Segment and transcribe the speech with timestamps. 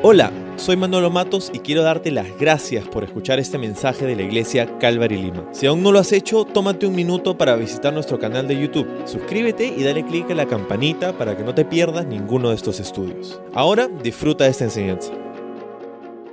[0.00, 4.22] Hola, soy Manolo Matos y quiero darte las gracias por escuchar este mensaje de la
[4.22, 5.48] iglesia Calvary Lima.
[5.52, 8.86] Si aún no lo has hecho, tómate un minuto para visitar nuestro canal de YouTube.
[9.06, 12.78] Suscríbete y dale clic a la campanita para que no te pierdas ninguno de estos
[12.78, 13.40] estudios.
[13.52, 15.10] Ahora disfruta de esta enseñanza.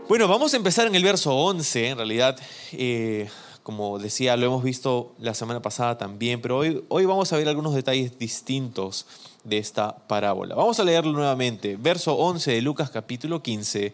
[0.07, 2.37] Bueno, vamos a empezar en el verso 11, en realidad.
[2.71, 3.27] Eh,
[3.63, 7.49] como decía, lo hemos visto la semana pasada también, pero hoy, hoy vamos a ver
[7.49, 9.07] algunos detalles distintos
[9.45, 10.55] de esta parábola.
[10.55, 11.77] Vamos a leerlo nuevamente.
[11.77, 13.93] Verso 11 de Lucas capítulo 15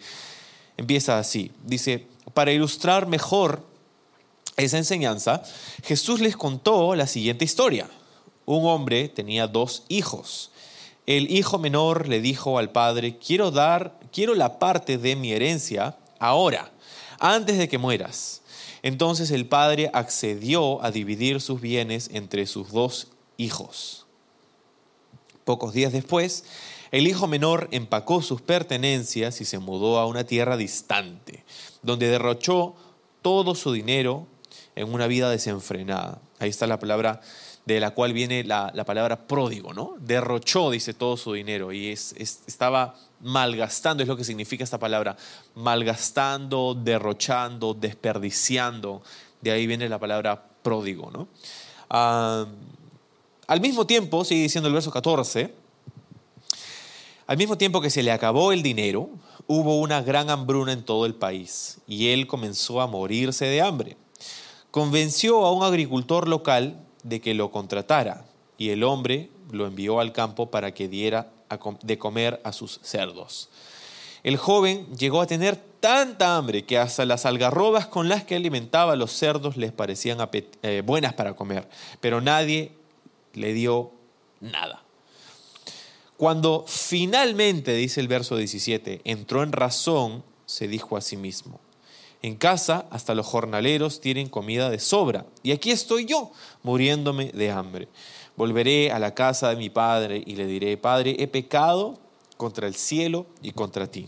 [0.78, 1.52] empieza así.
[1.64, 3.64] Dice, para ilustrar mejor
[4.58, 5.44] esa enseñanza,
[5.84, 7.88] Jesús les contó la siguiente historia.
[8.46, 10.52] Un hombre tenía dos hijos.
[11.06, 15.98] El hijo menor le dijo al padre, quiero dar, quiero la parte de mi herencia
[16.20, 16.72] ahora,
[17.20, 18.42] antes de que mueras.
[18.84, 24.01] Entonces el padre accedió a dividir sus bienes entre sus dos hijos.
[25.46, 26.46] Pocos días después,
[26.92, 31.44] el hijo menor empacó sus pertenencias y se mudó a una tierra distante,
[31.82, 32.76] donde derrochó
[33.22, 34.28] todo su dinero
[34.76, 36.22] en una vida desenfrenada.
[36.40, 37.22] Ahí está la palabra
[37.66, 39.96] de la cual viene la, palabra pródigo, ¿no?
[40.00, 45.16] Derrochó, dice, todo su dinero y estaba malgastando, es lo que significa esta palabra,
[45.56, 49.04] malgastando, derrochando, desperdiciando.
[49.42, 51.28] De ahí viene la palabra pródigo, ¿no?
[51.90, 52.46] Ah,
[53.48, 55.54] al mismo tiempo, sigue diciendo el verso 14,
[57.28, 59.10] al mismo tiempo que se le acabó el dinero,
[59.48, 63.98] hubo una gran hambruna en todo el país y él comenzó a morirse de hambre.
[64.70, 68.26] Convenció a un agricultor local de que lo contratara
[68.58, 71.32] y el hombre lo envió al campo para que diera
[71.84, 73.50] de comer a sus cerdos.
[74.24, 78.94] El joven llegó a tener tanta hambre que hasta las algarrobas con las que alimentaba
[78.94, 80.20] a los cerdos les parecían
[80.62, 81.68] eh, buenas para comer,
[82.00, 82.72] pero nadie
[83.34, 83.92] le dio
[84.40, 84.84] nada.
[86.18, 91.60] Cuando finalmente, dice el verso 17, entró en razón, se dijo a sí mismo,
[92.22, 95.26] en casa hasta los jornaleros tienen comida de sobra.
[95.42, 97.88] Y aquí estoy yo, muriéndome de hambre.
[98.38, 102.00] Volveré a la casa de mi padre y le diré, Padre, he pecado
[102.38, 104.08] contra el cielo y contra ti.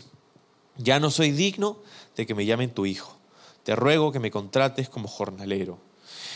[0.78, 1.78] Ya no soy digno
[2.16, 3.18] de que me llamen tu hijo.
[3.64, 5.80] Te ruego que me contrates como jornalero.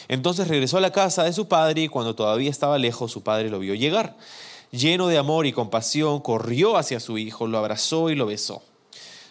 [0.07, 3.49] Entonces regresó a la casa de su padre y cuando todavía estaba lejos su padre
[3.49, 4.15] lo vio llegar.
[4.71, 8.61] Lleno de amor y compasión, corrió hacia su hijo, lo abrazó y lo besó.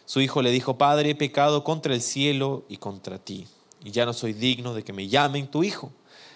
[0.07, 3.47] Su hijo le dijo, Padre, he pecado contra el cielo y contra ti,
[3.85, 5.91] y ya no soy digno de que me llamen tu hijo.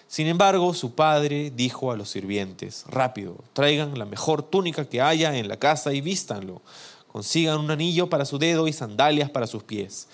[0.07, 5.37] Sin embargo, su padre dijo a los sirvientes, rápido, traigan la mejor túnica que haya
[5.37, 6.61] en la casa y vístanlo.
[7.07, 10.09] Consigan un anillo para su dedo y sandalias para sus pies.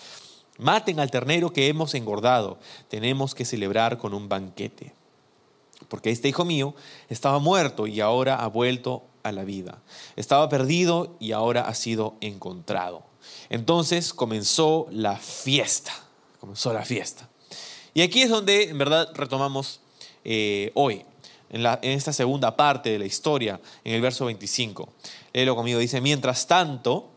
[0.57, 2.57] Maten al ternero que hemos engordado.
[2.89, 4.93] Tenemos que celebrar con un banquete.
[5.87, 6.73] Porque este hijo mío
[7.09, 9.81] estaba muerto y ahora ha vuelto a la vida.
[10.15, 13.03] Estaba perdido y ahora ha sido encontrado.
[13.49, 15.93] Entonces comenzó la fiesta,
[16.39, 17.29] comenzó la fiesta.
[17.93, 19.81] Y aquí es donde en verdad retomamos
[20.23, 21.03] eh, hoy,
[21.49, 24.89] en, esta segunda parte de la historia, en el verso 25.
[25.33, 27.09] Léelo conmigo, dice, mientras tanto,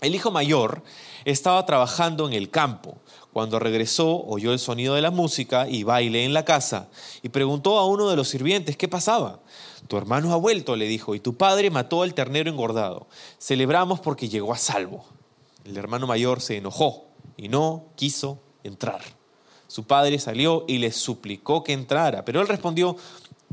[0.00, 0.82] el hijo mayor
[1.24, 2.98] estaba trabajando en el campo.
[3.32, 6.88] Cuando regresó, oyó el sonido de la música y baile en la casa
[7.22, 9.40] y preguntó a uno de los sirvientes qué pasaba.
[9.88, 13.06] Tu hermano ha vuelto, le dijo, y tu padre mató al ternero engordado.
[13.38, 15.04] Celebramos porque llegó a salvo.
[15.64, 19.00] El hermano mayor se enojó y no quiso entrar.
[19.68, 22.96] Su padre salió y le suplicó que entrara, pero él respondió,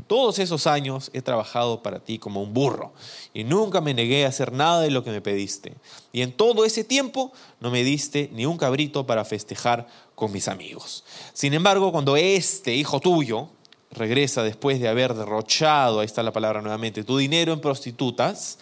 [0.04, 2.92] todos esos años he trabajado para ti como un burro
[3.32, 5.74] y nunca me negué a hacer nada de lo que me pediste.
[6.12, 10.48] Y en todo ese tiempo no me diste ni un cabrito para festejar con mis
[10.48, 11.04] amigos.
[11.32, 13.48] Sin embargo, cuando este hijo tuyo
[13.90, 18.58] regresa después de haber derrochado, ahí está la palabra nuevamente, tu dinero en prostitutas,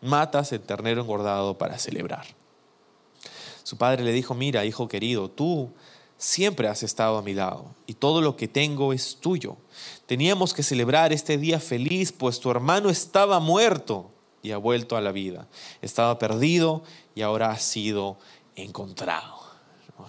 [0.00, 2.26] matas el ternero engordado para celebrar.
[3.62, 5.70] Su padre le dijo, mira, hijo querido, tú
[6.18, 9.56] siempre has estado a mi lado y todo lo que tengo es tuyo.
[10.12, 14.10] Teníamos que celebrar este día feliz, pues tu hermano estaba muerto
[14.42, 15.48] y ha vuelto a la vida.
[15.80, 16.82] Estaba perdido
[17.14, 18.18] y ahora ha sido
[18.54, 19.40] encontrado.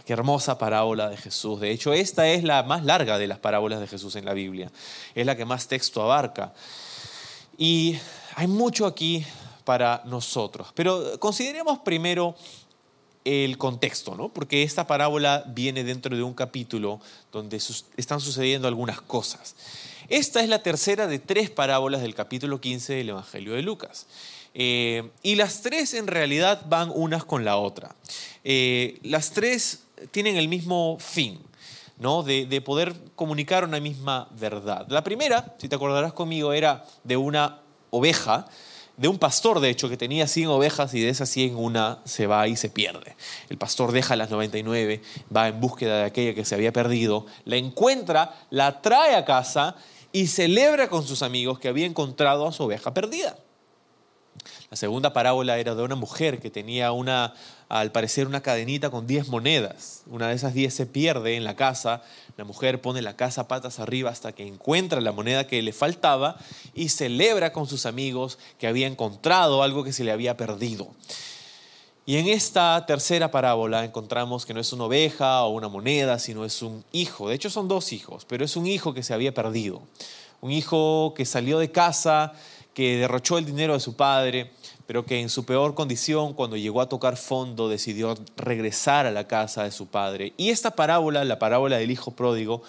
[0.05, 1.61] Qué hermosa parábola de Jesús.
[1.61, 4.69] De hecho, esta es la más larga de las parábolas de Jesús en la Biblia.
[5.15, 6.53] Es la que más texto abarca.
[7.57, 7.97] Y
[8.35, 9.25] hay mucho aquí
[9.63, 10.67] para nosotros.
[10.75, 12.35] Pero consideremos primero
[13.25, 14.29] el contexto, ¿no?
[14.29, 16.99] porque esta parábola viene dentro de un capítulo
[17.31, 17.61] donde
[17.97, 19.55] están sucediendo algunas cosas.
[20.09, 24.05] Esta es la tercera de tres parábolas del capítulo 15 del Evangelio de Lucas.
[24.53, 27.95] Eh, y las tres en realidad van unas con la otra.
[28.43, 31.39] Eh, las tres tienen el mismo fin,
[31.97, 32.21] ¿no?
[32.21, 34.85] De, de, poder comunicar una misma verdad.
[34.89, 38.45] La primera, si te acordarás conmigo, era de una oveja
[38.97, 42.27] de un pastor, de hecho, que tenía 100 ovejas y de esas 100 una se
[42.27, 43.15] va y se pierde.
[43.49, 45.01] El pastor deja las 99,
[45.35, 49.75] va en búsqueda de aquella que se había perdido, la encuentra, la trae a casa
[50.11, 53.35] y celebra con sus amigos que había encontrado a su oveja perdida.
[54.73, 57.35] La segunda parábola era de una mujer que tenía una,
[57.69, 60.01] al parecer, una cadenita con 10 monedas.
[60.07, 62.01] Una de esas 10 se pierde en la casa.
[62.37, 66.37] La mujer pone la casa patas arriba hasta que encuentra la moneda que le faltaba
[66.73, 70.87] y celebra con sus amigos que había encontrado algo que se le había perdido.
[72.07, 76.45] Y en esta tercera parábola encontramos que no es una oveja o una moneda, sino
[76.45, 77.29] es un hijo.
[77.29, 79.83] De hecho son dos hijos, pero es un hijo que se había perdido.
[80.41, 82.33] Un hijo que salió de casa,
[82.73, 84.51] que derrochó el dinero de su padre,
[84.85, 89.27] pero que en su peor condición, cuando llegó a tocar fondo, decidió regresar a la
[89.27, 90.33] casa de su padre.
[90.37, 92.63] Y esta parábola, la parábola del hijo pródigo,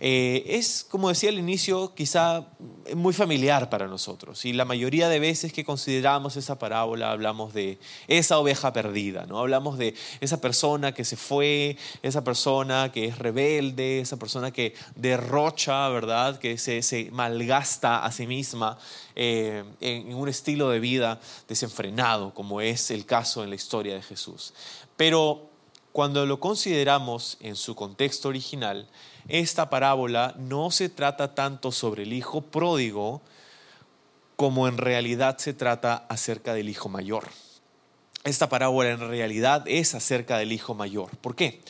[0.00, 2.46] eh, es, como decía al inicio, quizá
[2.94, 4.44] muy familiar para nosotros.
[4.44, 9.38] Y la mayoría de veces que consideramos esa parábola hablamos de esa oveja perdida, ¿no?
[9.38, 14.74] Hablamos de esa persona que se fue, esa persona que es rebelde, esa persona que
[14.96, 16.38] derrocha, ¿verdad?
[16.38, 18.78] Que se, se malgasta a sí misma
[19.16, 24.02] eh, en un estilo de vida desenfrenado, como es el caso en la historia de
[24.02, 24.52] Jesús.
[24.96, 25.53] Pero
[25.94, 28.88] cuando lo consideramos en su contexto original,
[29.28, 33.22] esta parábola no se trata tanto sobre el hijo pródigo
[34.34, 37.28] como en realidad se trata acerca del hijo mayor.
[38.24, 41.16] Esta parábola en realidad es acerca del hijo mayor.
[41.18, 41.60] ¿Por qué?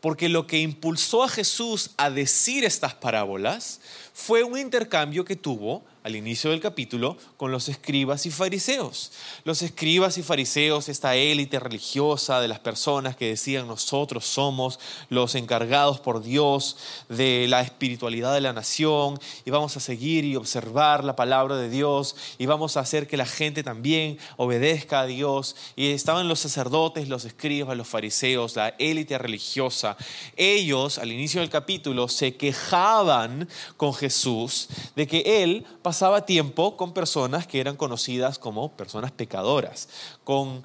[0.00, 3.80] Porque lo que impulsó a Jesús a decir estas parábolas
[4.14, 9.12] fue un intercambio que tuvo al inicio del capítulo con los escribas y fariseos.
[9.44, 14.78] Los escribas y fariseos, esta élite religiosa de las personas que decían nosotros somos
[15.08, 16.76] los encargados por Dios
[17.08, 21.68] de la espiritualidad de la nación y vamos a seguir y observar la palabra de
[21.68, 25.56] Dios y vamos a hacer que la gente también obedezca a Dios.
[25.76, 29.96] Y estaban los sacerdotes, los escribas, los fariseos, la élite religiosa.
[30.36, 36.94] Ellos al inicio del capítulo se quejaban con Jesús de que él pasaba tiempo con
[36.94, 39.90] personas que eran conocidas como personas pecadoras,
[40.24, 40.64] con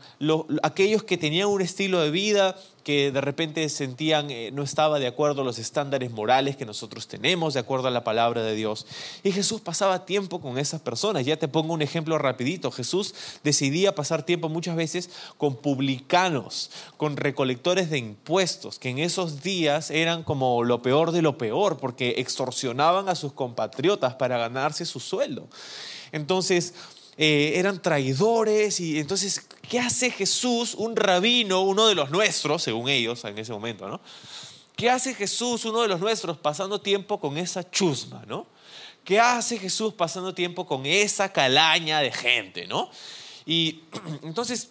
[0.63, 2.55] aquellos que tenían un estilo de vida
[2.87, 7.09] que de repente sentían eh, no estaba de acuerdo a los estándares morales que nosotros
[7.09, 8.87] tenemos, de acuerdo a la palabra de Dios.
[9.23, 11.25] Y Jesús pasaba tiempo con esas personas.
[11.25, 12.71] Ya te pongo un ejemplo rapidito.
[12.71, 13.13] Jesús
[13.43, 19.91] decidía pasar tiempo muchas veces con publicanos, con recolectores de impuestos, que en esos días
[19.91, 25.01] eran como lo peor de lo peor, porque extorsionaban a sus compatriotas para ganarse su
[25.01, 25.49] sueldo.
[26.13, 26.73] Entonces,
[27.17, 32.89] eh, eran traidores y entonces, ¿qué hace Jesús, un rabino, uno de los nuestros, según
[32.89, 33.99] ellos en ese momento, ¿no?
[34.75, 38.45] ¿Qué hace Jesús, uno de los nuestros, pasando tiempo con esa chusma, ¿no?
[39.03, 42.91] ¿Qué hace Jesús pasando tiempo con esa calaña de gente, ¿no?
[43.47, 43.81] Y
[44.21, 44.69] entonces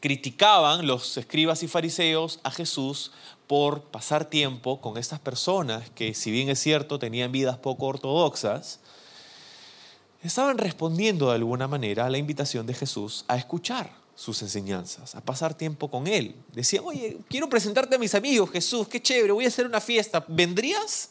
[0.00, 3.12] criticaban los escribas y fariseos a Jesús
[3.46, 8.80] por pasar tiempo con estas personas que, si bien es cierto, tenían vidas poco ortodoxas,
[10.28, 15.20] estaban respondiendo de alguna manera a la invitación de Jesús a escuchar sus enseñanzas, a
[15.20, 16.34] pasar tiempo con Él.
[16.52, 20.24] Decían, oye, quiero presentarte a mis amigos, Jesús, qué chévere, voy a hacer una fiesta,
[20.26, 21.10] ¿vendrías?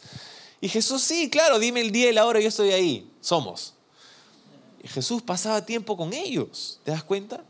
[0.60, 3.76] Y Jesús, sí, claro, dime el día y la hora, yo estoy ahí, somos.
[4.84, 7.44] Y Jesús pasaba tiempo con ellos, ¿te das cuenta?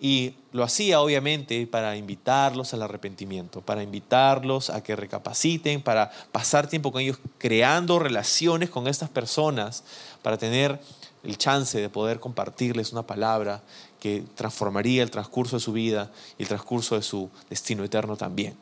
[0.00, 6.68] Y lo hacía obviamente para invitarlos al arrepentimiento, para invitarlos a que recapaciten, para pasar
[6.68, 9.82] tiempo con ellos creando relaciones con estas personas,
[10.22, 10.80] para tener
[11.24, 13.62] el chance de poder compartirles una palabra
[14.00, 18.56] que transformaría el transcurso de su vida y el transcurso de su destino eterno también.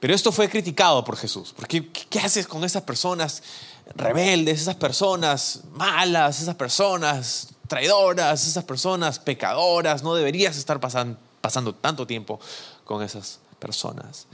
[0.00, 3.42] Pero esto fue criticado por Jesús, porque ¿qué haces con esas personas
[3.94, 11.74] rebeldes, esas personas malas, esas personas traidoras, esas personas pecadoras, no deberías estar pasando, pasando
[11.74, 12.40] tanto tiempo
[12.84, 14.26] con esas personas.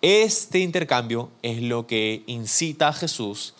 [0.00, 3.54] Este intercambio es lo que incita a Jesús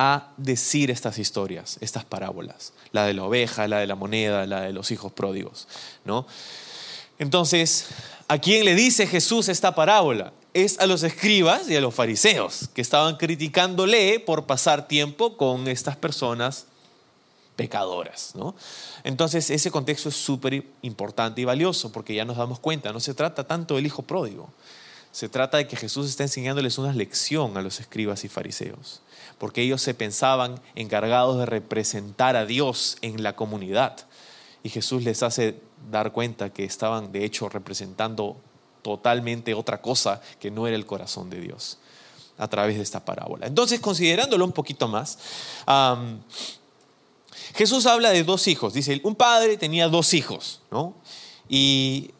[0.00, 4.60] a decir estas historias, estas parábolas, la de la oveja, la de la moneda, la
[4.62, 5.66] de los hijos pródigos,
[6.04, 6.24] ¿no?
[7.18, 7.88] Entonces,
[8.28, 10.32] ¿a quién le dice Jesús esta parábola?
[10.54, 15.66] Es a los escribas y a los fariseos que estaban criticándole por pasar tiempo con
[15.66, 16.66] estas personas
[17.56, 18.36] pecadoras.
[18.36, 18.54] ¿no?
[19.02, 23.14] Entonces ese contexto es súper importante y valioso porque ya nos damos cuenta, no se
[23.14, 24.48] trata tanto del hijo pródigo,
[25.10, 29.02] se trata de que Jesús está enseñándoles una lección a los escribas y fariseos,
[29.38, 33.96] porque ellos se pensaban encargados de representar a Dios en la comunidad
[34.62, 38.36] y Jesús les hace dar cuenta que estaban de hecho representando
[38.82, 41.78] totalmente otra cosa que no era el corazón de Dios
[42.36, 43.46] a través de esta parábola.
[43.46, 45.18] Entonces, considerándolo un poquito más,
[47.54, 48.72] Jesús habla de dos hijos.
[48.72, 50.94] Dice, un padre tenía dos hijos, ¿no?
[51.48, 52.12] Y,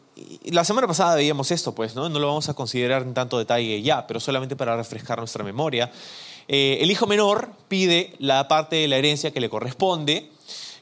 [0.43, 2.09] la semana pasada veíamos esto, pues, ¿no?
[2.09, 5.89] No lo vamos a considerar en tanto detalle ya, pero solamente para refrescar nuestra memoria.
[6.51, 10.31] Eh, el hijo menor pide la parte de la herencia que le corresponde,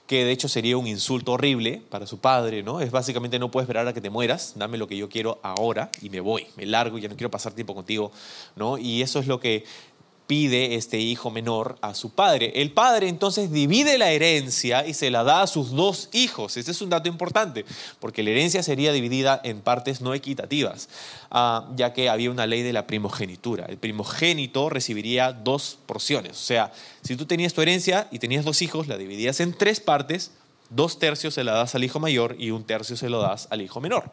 [0.07, 2.79] que de hecho sería un insulto horrible para su padre, ¿no?
[2.79, 5.91] Es básicamente no puedo esperar a que te mueras, dame lo que yo quiero ahora
[6.01, 8.13] y me voy, me largo, ya no quiero pasar tiempo contigo,
[8.55, 8.77] ¿no?
[8.77, 9.65] Y eso es lo que
[10.27, 12.51] pide este hijo menor a su padre.
[12.55, 16.57] El padre entonces divide la herencia y se la da a sus dos hijos.
[16.57, 17.65] Este es un dato importante,
[17.99, 20.89] porque la herencia sería dividida en partes no equitativas,
[21.31, 23.65] ah, ya que había una ley de la primogenitura.
[23.65, 26.33] El primogénito recibiría dos porciones.
[26.33, 29.79] O sea, si tú tenías tu herencia y tenías dos hijos, la dividías en tres
[29.79, 30.31] partes,
[30.69, 33.61] dos tercios se la das al hijo mayor y un tercio se lo das al
[33.61, 34.11] hijo menor.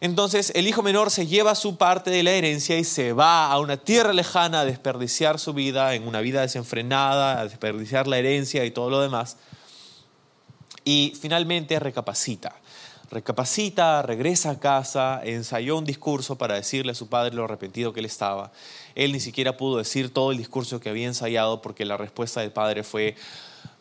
[0.00, 3.58] Entonces el hijo menor se lleva su parte de la herencia y se va a
[3.58, 8.64] una tierra lejana a desperdiciar su vida en una vida desenfrenada, a desperdiciar la herencia
[8.64, 9.36] y todo lo demás.
[10.84, 12.54] Y finalmente recapacita.
[13.10, 18.00] Recapacita, regresa a casa, ensayó un discurso para decirle a su padre lo arrepentido que
[18.00, 18.50] él estaba.
[18.96, 22.50] Él ni siquiera pudo decir todo el discurso que había ensayado porque la respuesta del
[22.50, 23.14] padre fue,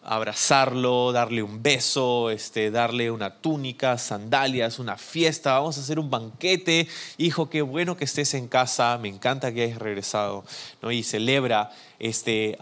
[0.05, 6.09] abrazarlo, darle un beso, este, darle una túnica, sandalias, una fiesta, vamos a hacer un
[6.09, 6.87] banquete.
[7.17, 10.45] Hijo, qué bueno que estés en casa, me encanta que hayas regresado.
[10.81, 10.91] ¿no?
[10.91, 12.55] Y celebra este,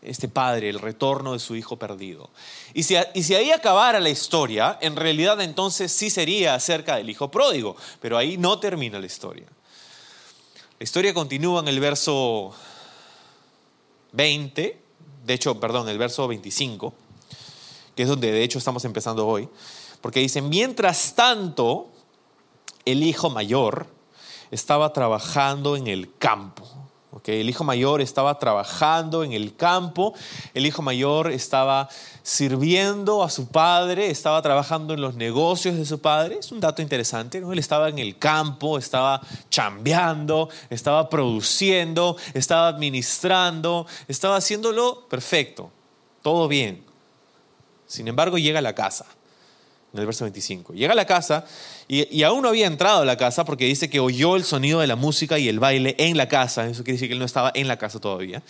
[0.00, 2.30] este padre el retorno de su hijo perdido.
[2.72, 7.10] Y si, y si ahí acabara la historia, en realidad entonces sí sería acerca del
[7.10, 9.46] hijo pródigo, pero ahí no termina la historia.
[10.78, 12.54] La historia continúa en el verso
[14.12, 14.81] 20
[15.24, 16.92] de hecho, perdón, el verso 25,
[17.94, 19.48] que es donde de hecho estamos empezando hoy,
[20.00, 21.88] porque dice, mientras tanto,
[22.84, 23.86] el hijo mayor
[24.50, 26.68] estaba trabajando en el campo.
[27.24, 30.14] El hijo mayor estaba trabajando en el campo,
[30.54, 31.88] el hijo mayor estaba
[32.22, 36.38] sirviendo a su padre, estaba trabajando en los negocios de su padre.
[36.38, 37.38] Es un dato interesante.
[37.38, 45.70] Él estaba en el campo, estaba chambeando, estaba produciendo, estaba administrando, estaba haciéndolo perfecto,
[46.22, 46.84] todo bien.
[47.86, 49.06] Sin embargo, llega a la casa
[49.92, 50.72] en el verso 25.
[50.72, 51.44] Llega a la casa
[51.88, 54.86] y, aún no había entrado a la casa porque dice que oyó el sonido de
[54.86, 56.66] la música y el baile en la casa.
[56.66, 58.42] Eso quiere decir que él no estaba en la casa todavía.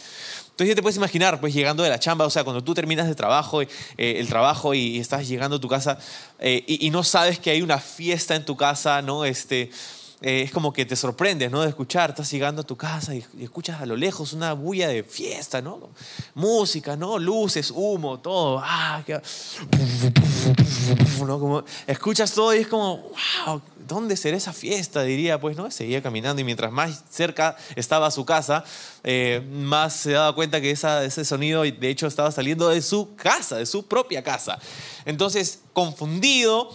[0.51, 3.09] Entonces ya te puedes imaginar, pues llegando de la chamba, o sea, cuando tú terminas
[3.09, 5.99] de trabajo, eh, el trabajo y, estás llegando a tu casa
[6.39, 9.25] eh, y, y, no sabes que hay una fiesta en tu casa, ¿no?
[9.25, 9.71] Este,
[10.23, 11.63] eh, es como que te sorprendes, ¿no?
[11.63, 15.03] De escuchar, estás llegando a tu casa y, escuchas a lo lejos una bulla de
[15.03, 15.91] fiesta, ¿no?
[16.35, 17.19] Música, ¿no?
[17.19, 18.61] Luces, humo, todo.
[18.63, 19.03] Ah,
[21.27, 21.41] ¿no?
[21.41, 23.11] Como, escuchas todo y es como,
[23.47, 25.03] wow, ¿dónde será esa fiesta?
[25.03, 25.69] Diría, pues, ¿no?
[25.73, 28.63] Seguía caminando y mientras más cerca estaba su casa,
[29.03, 33.57] eh, más se daba cuenta que ese sonido, de hecho, estaba saliendo de su casa,
[33.57, 34.61] de su propia casa.
[35.05, 36.71] Entonces, confundido,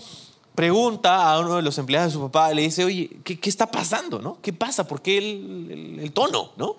[0.57, 4.19] pregunta a uno de los empleados de su papá, le dice, oye, ¿qué, está pasando?
[4.19, 4.39] ¿no?
[4.41, 4.87] ¿Qué pasa?
[4.87, 6.53] ¿Por qué el, tono?
[6.57, 6.77] ¿no?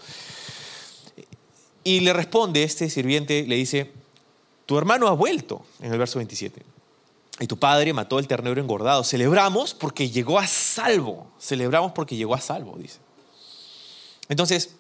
[1.85, 3.93] Y le responde este sirviente, le dice,
[4.67, 6.61] tu hermano ha vuelto, en el verso 27.
[7.39, 9.05] Y tu padre mató el ternero engordado.
[9.05, 11.29] Celebramos porque llegó a salvo.
[11.39, 12.99] Celebramos porque llegó a salvo, dice.
[14.29, 14.75] Entonces,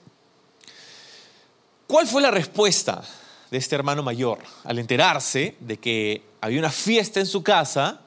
[1.86, 3.04] ¿cuál fue la respuesta
[3.52, 8.00] de este hermano mayor al enterarse de que había una fiesta en su casa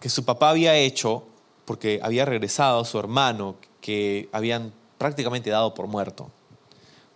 [0.00, 1.24] que su papá había hecho
[1.64, 6.30] porque había regresado a su hermano que habían prácticamente dado por muerto.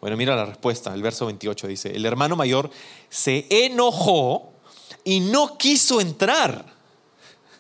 [0.01, 2.71] Bueno, mira la respuesta, el verso 28 dice, el hermano mayor
[3.09, 4.53] se enojó
[5.03, 6.67] y no quiso entrar.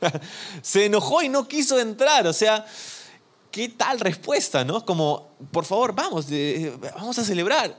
[0.63, 2.67] se enojó y no quiso entrar, o sea,
[3.51, 4.85] ¿qué tal respuesta, no?
[4.85, 6.27] Como, por favor, vamos,
[6.97, 7.75] vamos a celebrar.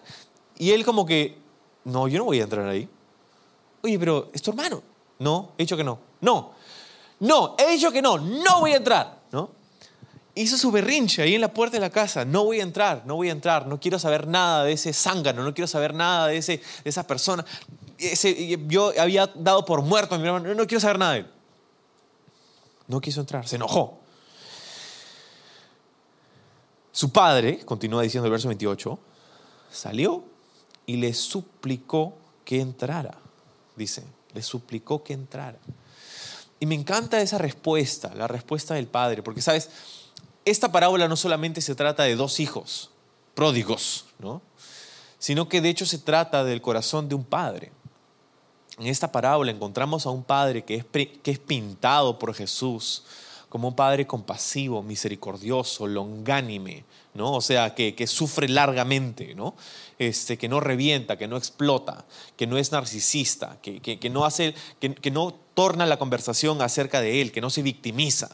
[0.58, 1.38] Y él como que,
[1.84, 2.90] no, yo no voy a entrar ahí.
[3.84, 4.82] Oye, pero es tu hermano.
[5.20, 6.00] No, he dicho que no.
[6.22, 6.55] No,
[7.26, 9.50] no, he dicho que no, no voy a entrar, ¿no?
[10.36, 13.16] Hizo su berrinche ahí en la puerta de la casa, no voy a entrar, no
[13.16, 16.38] voy a entrar, no quiero saber nada de ese zángano, no quiero saber nada de,
[16.38, 17.46] ese, de esa persona.
[17.98, 21.28] Ese, yo había dado por muerto a mi hermano, no quiero saber nada de él.
[22.88, 24.00] No quiso entrar, se enojó.
[26.92, 29.00] Su padre, continúa diciendo el verso 28,
[29.72, 30.24] salió
[30.86, 33.18] y le suplicó que entrara,
[33.76, 34.04] dice,
[34.34, 35.58] le suplicó que entrara.
[36.60, 39.70] Y me encanta esa respuesta, la respuesta del padre, porque sabes,
[40.46, 42.92] esta parábola no solamente se trata de dos hijos
[43.34, 44.42] pródigos, ¿no?
[45.20, 47.72] sino que de hecho se trata del corazón de un padre.
[48.78, 53.04] En esta parábola encontramos a un padre que es, que es pintado por Jesús
[53.56, 56.84] como un padre compasivo, misericordioso, longánime,
[57.14, 57.32] ¿no?
[57.32, 59.56] O sea, que, sufre largamente, ¿no?
[59.98, 62.04] Este, que no revienta, que no explota,
[62.36, 67.32] que no es narcisista, que, no hace, que, no torna la conversación acerca de él,
[67.32, 68.30] que no se victimiza.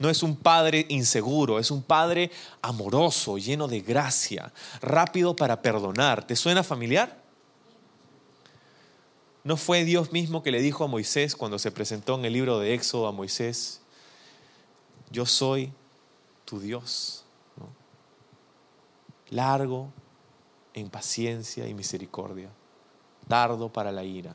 [0.00, 6.26] No es un padre inseguro, es un padre amoroso, lleno de gracia, rápido para perdonar.
[6.26, 7.22] ¿Te suena familiar?
[9.44, 12.58] ¿No fue Dios mismo que le dijo a Moisés cuando se presentó en el libro
[12.58, 13.82] de Éxodo a Moisés,
[15.14, 15.72] yo soy
[16.44, 17.24] tu Dios?
[19.30, 19.90] Largo
[20.74, 22.50] en paciencia y misericordia,
[23.28, 24.34] tardo para la ira.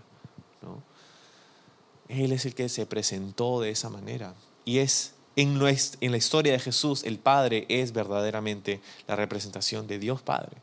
[2.08, 4.34] Él es el que se presentó de esa manera.
[4.66, 10.00] Y es en, en la historia de Jesús, el Padre es verdaderamente la representación de
[10.00, 10.58] Dios Padre.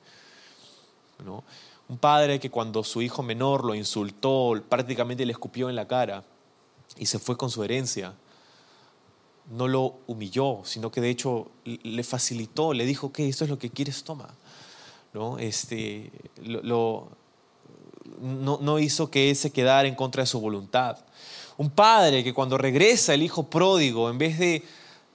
[1.88, 6.24] Un padre que cuando su hijo menor lo insultó, prácticamente le escupió en la cara
[6.96, 8.14] y se fue con su herencia,
[9.50, 13.58] no lo humilló, sino que de hecho le facilitó, le dijo que esto es lo
[13.58, 14.28] que quieres, toma.
[15.14, 15.38] ¿No?
[15.38, 16.10] Este,
[16.44, 17.08] lo,
[18.20, 20.98] no, no, hizo que él se quedara en contra de su voluntad.
[21.56, 24.62] Un padre que cuando regresa el hijo pródigo, en vez de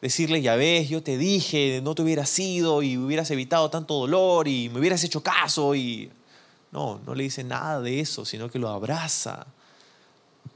[0.02, 4.48] decirle, ya ves, yo te dije, no te hubieras ido y hubieras evitado tanto dolor
[4.48, 6.12] y me hubieras hecho caso y...
[6.72, 9.46] No, no le dice nada de eso, sino que lo abraza,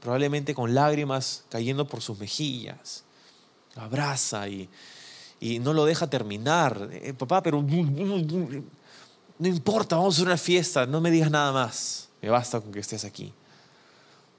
[0.00, 3.04] probablemente con lágrimas cayendo por sus mejillas
[3.76, 4.68] lo abraza y,
[5.60, 6.88] no lo deja terminar.
[6.92, 7.62] Eh, papá, pero
[9.38, 12.80] no importa, vamos a una fiesta, no me digas nada más, me basta con que
[12.80, 13.32] estés aquí.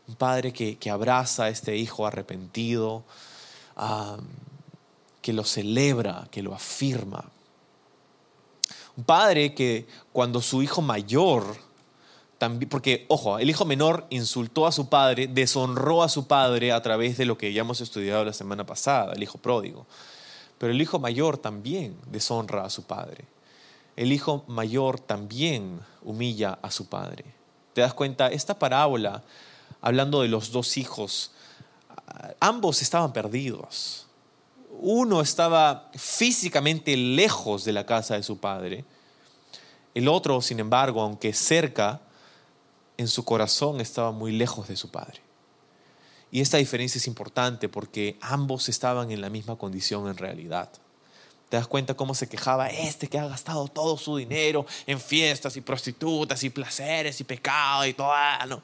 [0.08, 3.04] Un padre que, abraza a este hijo arrepentido,
[5.22, 7.26] que lo celebra, que lo afirma.
[8.96, 11.67] Un padre que cuando su hijo mayor
[12.70, 17.18] porque, ojo, el hijo menor insultó a su padre, deshonró a su padre a través
[17.18, 19.88] de lo que ya hemos estudiado la semana pasada, el hijo pródigo.
[20.58, 23.26] Pero el hijo mayor también deshonra a su padre.
[23.96, 27.26] El hijo mayor también humilla a su padre.
[27.74, 28.28] ¿Te das cuenta?
[28.28, 29.24] Esta parábola,
[29.82, 31.32] hablando de los dos hijos,
[32.40, 34.06] ambos estaban perdidos.
[34.80, 38.86] Uno estaba físicamente lejos de la casa de su padre.
[39.96, 42.02] El otro, sin embargo, aunque cerca,
[42.98, 45.22] en su corazón estaba muy lejos de su padre.
[46.32, 50.70] Y esta diferencia es importante porque ambos estaban en la misma condición en realidad.
[51.50, 55.56] ¿Te das cuenta cómo se quejaba este que ha gastado todo su dinero en fiestas
[55.56, 58.12] y prostitutas y placeres y pecado y todo?
[58.12, 58.62] Ah, no.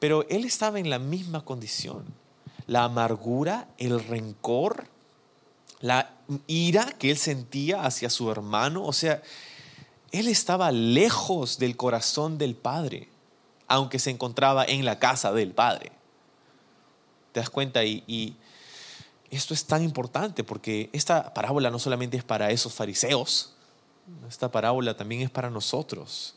[0.00, 2.04] Pero él estaba en la misma condición.
[2.66, 4.88] La amargura, el rencor,
[5.80, 6.10] la
[6.48, 9.22] ira que él sentía hacia su hermano, o sea,
[10.14, 13.08] él estaba lejos del corazón del Padre,
[13.66, 15.90] aunque se encontraba en la casa del Padre.
[17.32, 17.84] ¿Te das cuenta?
[17.84, 18.36] Y,
[19.30, 23.54] esto es tan importante porque esta parábola no solamente es para esos fariseos,
[24.28, 26.36] esta parábola también es para nosotros,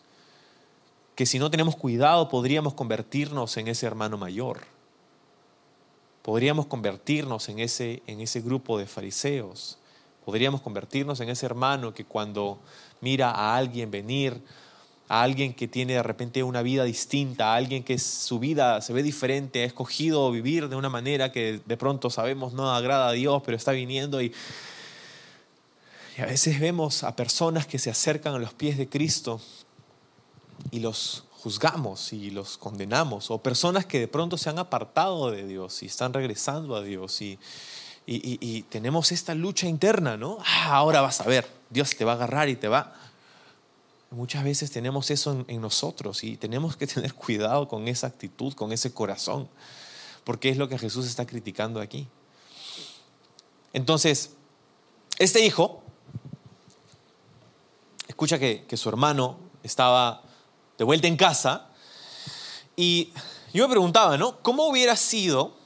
[1.13, 4.61] que si no tenemos cuidado podríamos convertirnos en ese hermano mayor,
[6.23, 9.77] podríamos convertirnos en ese, en ese grupo de fariseos,
[10.25, 12.57] podríamos convertirnos en ese hermano que cuando
[13.01, 14.41] mira a alguien venir,
[15.09, 18.93] a alguien que tiene de repente una vida distinta, a alguien que su vida se
[18.93, 23.11] ve diferente, ha escogido vivir de una manera que de pronto sabemos no agrada a
[23.13, 24.33] Dios, pero está viniendo y,
[26.17, 29.39] a veces vemos a personas que se acercan a los pies de Cristo
[30.71, 35.45] y los juzgamos y los condenamos, o personas que de pronto se han apartado de
[35.45, 37.37] Dios y están regresando a Dios y,
[38.07, 40.39] y, tenemos esta lucha interna, ¿no?
[40.39, 42.95] Ah, ahora vas a ver, Dios te va a agarrar y te va...
[44.09, 48.71] Muchas veces tenemos eso en, nosotros y tenemos que tener cuidado con esa actitud, con
[48.71, 49.49] ese corazón,
[50.23, 52.07] porque es lo que Jesús está criticando aquí.
[53.73, 54.31] Entonces,
[55.19, 55.83] este hijo
[58.07, 60.23] escucha que, que su hermano estaba
[60.77, 61.69] de vuelta en casa
[62.77, 63.11] y
[63.53, 64.41] yo me preguntaba, ¿no?
[64.41, 65.56] ¿Cómo hubiera sido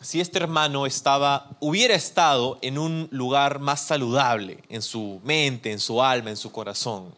[0.00, 5.80] si este hermano estaba, hubiera estado en un lugar más saludable en su mente, en
[5.80, 7.14] su alma, en su corazón.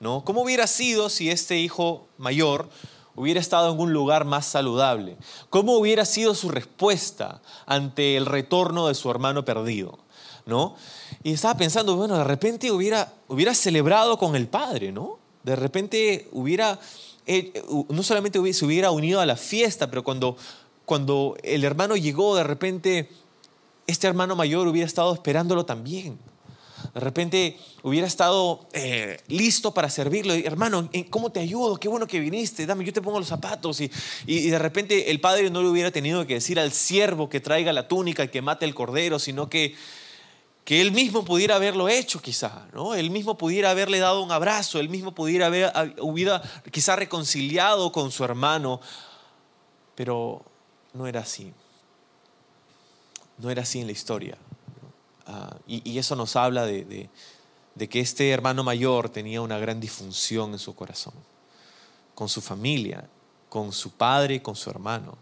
[0.00, 0.24] ¿no?
[0.24, 2.68] ¿Cómo hubiera sido si este hijo mayor
[3.14, 5.16] hubiera estado en un lugar más saludable?
[5.50, 9.98] ¿Cómo hubiera sido su respuesta ante el retorno de su hermano perdido?
[10.46, 10.76] ¿no?
[11.22, 15.18] Y estaba pensando, bueno, de repente hubiera, hubiera celebrado con el padre, ¿no?
[15.42, 16.78] De repente hubiera,
[17.26, 20.36] eh, no solamente se hubiera unido a la fiesta, pero cuando
[20.86, 23.10] cuando el hermano llegó, de repente
[23.86, 26.18] este hermano mayor hubiera estado esperándolo también.
[26.94, 30.32] De repente hubiera estado eh, listo para servirlo.
[30.32, 31.76] Hermano, ¿cómo te ayudo?
[31.76, 32.66] Qué bueno que viniste.
[32.66, 33.80] Dame, yo te pongo los zapatos.
[33.80, 33.90] Y,
[34.26, 37.72] y, de repente el padre no le hubiera tenido que decir al siervo que traiga
[37.72, 39.74] la túnica y que mate el cordero, sino que,
[40.64, 42.68] que él mismo pudiera haberlo hecho quizá.
[42.72, 42.94] ¿no?
[42.94, 44.78] Él mismo pudiera haberle dado un abrazo.
[44.78, 48.80] Él mismo pudiera haber, hubiera quizá reconciliado con su hermano.
[49.96, 50.44] Pero
[50.96, 51.52] no era así.
[53.38, 54.36] No era así en la historia.
[55.26, 57.08] Ah, y, eso nos habla de,
[57.88, 61.14] que este hermano mayor tenía una gran disfunción en su corazón,
[62.14, 63.08] con su familia,
[63.48, 65.18] con su padre, con su hermano.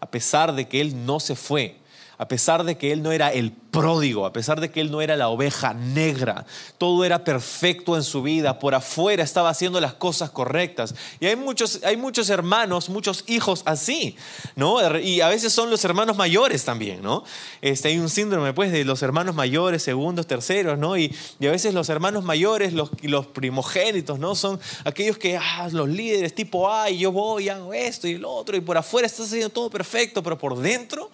[0.00, 1.78] A pesar de que él no se fue,
[2.18, 5.00] a pesar de que él no era el pródigo, a pesar de que él no
[5.00, 9.94] era la oveja negra, todo era perfecto en su vida, por afuera estaba haciendo las
[9.94, 10.96] cosas correctas.
[11.20, 14.16] Y hay muchos, hay muchos hermanos, muchos hijos así,
[14.56, 14.98] ¿no?
[14.98, 17.22] Y a veces son los hermanos mayores también, ¿no?
[17.62, 20.96] Este, hay un síndrome, pues, de los hermanos mayores, segundos, terceros, ¿no?
[20.96, 22.90] Y, a veces los hermanos mayores, los,
[23.32, 24.34] primogénitos, ¿no?
[24.34, 28.56] Son aquellos que, ah, los líderes tipo, ay, yo voy, hago esto y el otro,
[28.56, 31.10] y por afuera estás haciendo todo perfecto, pero por dentro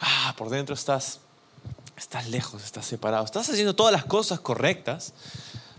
[0.00, 1.20] ah, por dentro estás,
[1.96, 3.24] estás lejos, estás separado.
[3.24, 5.12] Estás haciendo todas las cosas correctas,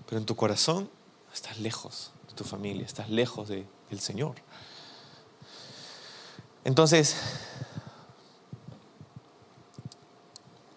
[0.06, 0.90] pero en tu corazón
[1.34, 4.36] estás lejos de tu familia, estás lejos del Señor.
[6.64, 7.16] Entonces,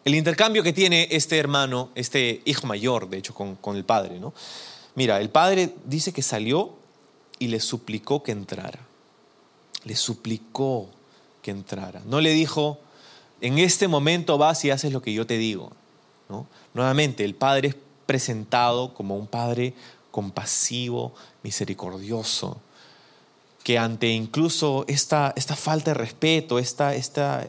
[0.04, 4.20] el intercambio que tiene este hermano, este hijo mayor, de hecho, con, con el padre,
[4.20, 4.32] ¿no?
[4.94, 6.74] Mira, el padre dice que salió
[7.38, 8.80] y le suplicó que entrara.
[9.84, 10.88] Le suplicó
[11.42, 12.02] que entrara.
[12.04, 12.78] No le dijo,
[13.40, 15.72] en este momento vas y haces lo que yo te digo.
[16.74, 17.76] Nuevamente, el Padre es
[18.06, 19.74] presentado como un Padre
[20.10, 22.60] compasivo, misericordioso,
[23.62, 27.46] que ante incluso esta, esta falta de respeto, esta, esta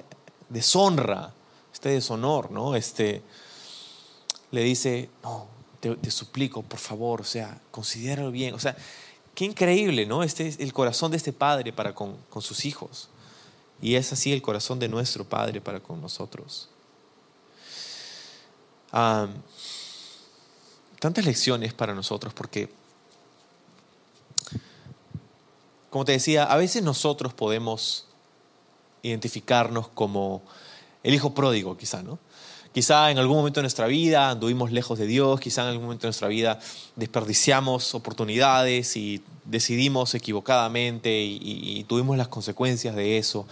[0.49, 1.33] deshonra,
[1.73, 2.75] este deshonor, ¿no?
[2.75, 3.21] Este,
[4.51, 5.47] le dice, no,
[5.79, 8.53] te, suplico, por favor, o sea, considéralo bien.
[8.53, 8.75] O sea,
[9.35, 10.23] qué increíble, ¿no?
[10.23, 13.09] Este es el corazón de este padre para con sus hijos.
[13.81, 16.69] Y es así el corazón de nuestro Padre para con nosotros.
[20.99, 22.71] tantas lecciones para nosotros porque,
[25.89, 28.05] como te decía, a veces nosotros podemos
[29.01, 30.43] identificarnos como
[31.03, 32.19] el hijo pródigo, quizá, ¿no?
[32.73, 36.03] Quizá en algún momento de nuestra vida anduvimos lejos de Dios, quizá en algún momento
[36.03, 36.57] de nuestra vida
[36.95, 43.45] desperdiciamos oportunidades y decidimos equivocadamente y, tuvimos las consecuencias de eso.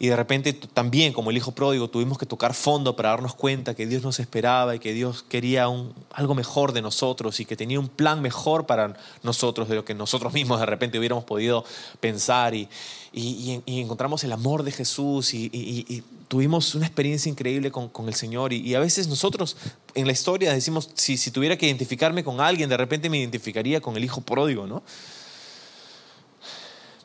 [0.00, 3.74] Y de repente también, como el hijo pródigo, tuvimos que tocar fondo para darnos cuenta
[3.74, 5.66] que Dios nos esperaba y que Dios quería
[6.12, 9.94] algo mejor de nosotros y que tenía un plan mejor para nosotros de lo que
[9.94, 11.64] nosotros mismos de repente hubiéramos podido
[12.00, 12.54] pensar.
[12.54, 12.68] Y,
[13.12, 18.52] encontramos el amor de Jesús y, tuvimos una experiencia increíble con, con el Señor.
[18.52, 19.56] Y, a veces nosotros
[19.96, 23.80] en la historia decimos, si, si tuviera que identificarme con alguien, de repente me identificaría
[23.80, 24.84] con el hijo pródigo, ¿no?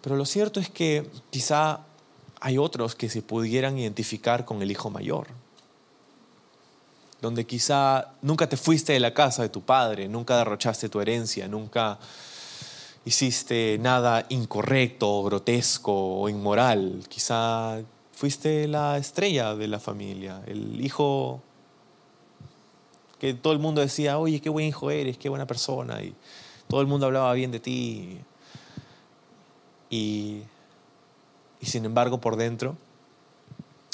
[0.03, 1.79] Pero lo cierto es que quizá
[2.39, 5.25] hay otros que se pudieran identificar con el hijo mayor,
[7.19, 11.47] donde quizá nunca te fuiste de la casa de tu padre, nunca derrochaste tu herencia,
[11.47, 11.97] nunca
[13.05, 17.81] hiciste nada incorrecto, grotesco o inmoral, quizá
[18.15, 21.41] fuiste la estrella de la familia, el hijo
[23.19, 26.15] que todo el mundo decía, oye, qué buen hijo eres, qué buena persona, y
[26.67, 28.19] todo el mundo hablaba bien de ti.
[29.89, 30.43] Y
[31.61, 32.75] sin embargo por dentro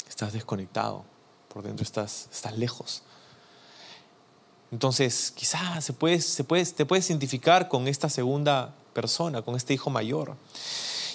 [0.08, 1.04] estás desconectado,
[1.48, 3.02] por dentro estás, estás lejos.
[4.70, 9.90] Entonces, quizás se puede, se te puedes identificar con esta segunda persona, con este hijo
[9.90, 10.34] mayor.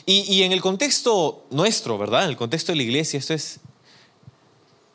[0.09, 2.23] Y, en el contexto nuestro, ¿verdad?
[2.23, 3.59] En el contexto de la iglesia, esto es,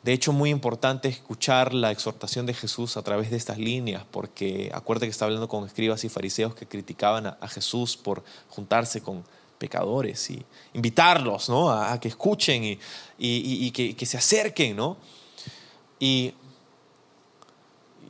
[0.01, 4.71] de hecho, muy importante escuchar la exhortación de Jesús a través de estas líneas, porque
[4.73, 9.23] acuérdate que está hablando con escribas y fariseos que criticaban a, Jesús por juntarse con
[9.59, 11.69] pecadores y invitarlos ¿no?
[11.69, 12.79] a, que escuchen
[13.19, 14.75] y, que, se acerquen.
[14.75, 14.97] ¿no?
[15.99, 16.33] Y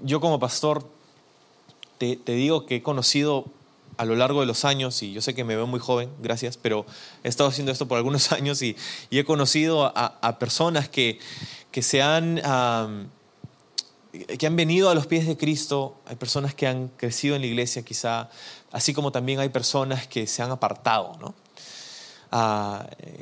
[0.03, 0.89] yo como pastor
[1.97, 3.43] te, digo que he conocido
[3.97, 6.58] a lo largo de los años, y yo sé que me veo muy joven, gracias,
[6.58, 6.86] pero
[7.23, 8.75] he estado haciendo esto por algunos años y,
[9.10, 11.19] y he conocido a, a, personas que,
[11.71, 12.41] que se han...
[14.38, 17.47] que han venido a los pies de Cristo, hay personas que han crecido en la
[17.47, 18.29] iglesia quizá,
[18.71, 21.34] así como también hay personas que se han apartado, ¿no?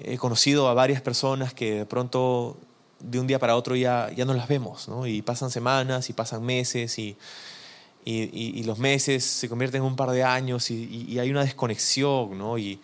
[0.04, 2.58] he conocido a varias personas que de pronto
[3.00, 5.06] de un día para otro ya, ya no las vemos, ¿no?
[5.08, 6.98] Y pasan semanas y pasan meses
[8.04, 12.38] y, y, los meses se convierten en un par de años y, hay una desconexión,
[12.38, 12.58] ¿no?
[12.58, 12.80] Y,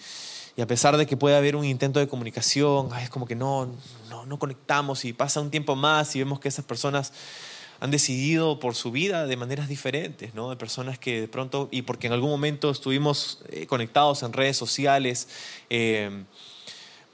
[0.59, 3.69] a pesar de que puede haber un intento de comunicación, es como que no,
[4.09, 7.13] no, no, conectamos y pasa un tiempo más y vemos que esas personas
[7.79, 10.49] han decidido por su vida de maneras diferentes, ¿no?
[10.49, 14.57] De personas que de pronto, y porque en algún momento estuvimos eh, conectados en redes
[14.57, 15.27] sociales,
[15.69, 16.23] eh,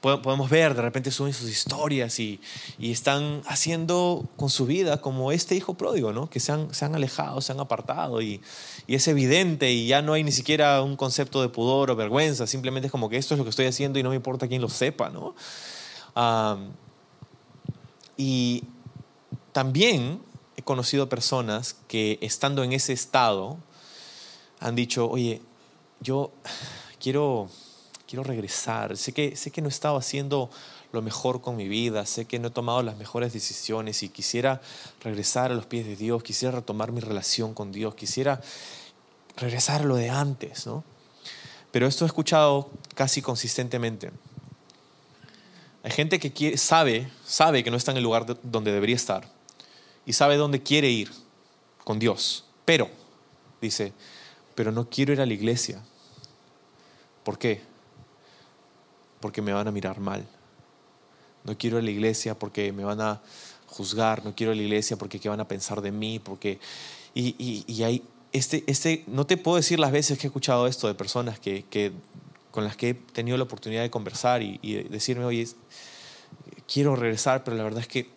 [0.04, 2.40] podemos ver, de repente suben sus historias y,
[2.78, 6.28] están haciendo con su vida como este hijo pródigo, ¿no?
[6.28, 8.40] Que se han, se han alejado, se han apartado y,
[8.86, 12.88] es evidente y ya no hay ni siquiera un concepto de pudor o vergüenza, simplemente
[12.88, 14.68] es como que esto es lo que estoy haciendo y no me importa quién lo
[14.68, 15.34] sepa, ¿no?
[18.16, 18.62] y
[19.52, 20.20] también
[20.56, 23.56] he conocido personas que estando en ese estado
[24.60, 25.42] han dicho, oye,
[26.00, 26.30] yo
[27.00, 27.48] quiero
[28.06, 30.50] quiero regresar, sé que, sé que no he estado haciendo
[30.92, 34.60] lo mejor con mi vida, sé que no he tomado las mejores decisiones y quisiera
[35.02, 38.40] regresar a los pies de Dios, quisiera retomar mi relación con Dios, quisiera
[39.36, 40.84] regresar a lo de antes, ¿no?
[41.72, 44.12] Pero esto he escuchado casi consistentemente.
[45.82, 49.28] Hay gente que sabe, sabe que no está en el lugar donde debería estar
[50.06, 51.10] y sabe dónde quiere ir
[51.82, 52.88] con Dios, pero,
[53.60, 53.92] dice,
[54.54, 55.82] pero no quiero ir a la iglesia.
[57.24, 57.73] ¿Por qué?
[59.24, 60.22] Porque me van a mirar mal.
[61.44, 63.22] No quiero a la iglesia porque me van a
[63.68, 66.60] juzgar, no quiero a la iglesia porque qué van a pensar de mí, porque...
[67.14, 70.66] Y, y, y hay, este, este, no te puedo decir las veces que he escuchado
[70.66, 71.92] esto de personas que, que
[72.50, 75.48] con las que he tenido la oportunidad de conversar y, y decirme, oye,
[76.70, 78.10] quiero regresar, pero la verdad es que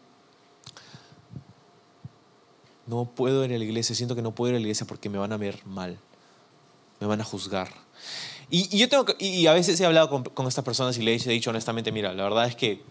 [2.86, 5.08] no puedo ir a la iglesia, siento que no puedo ir a la iglesia porque
[5.08, 5.98] me van a ver mal,
[7.00, 7.70] me van a juzgar.
[8.50, 11.32] Y, yo tengo y a veces he hablado con, con, estas personas y les he
[11.32, 12.82] dicho honestamente, mira, la verdad es que eh,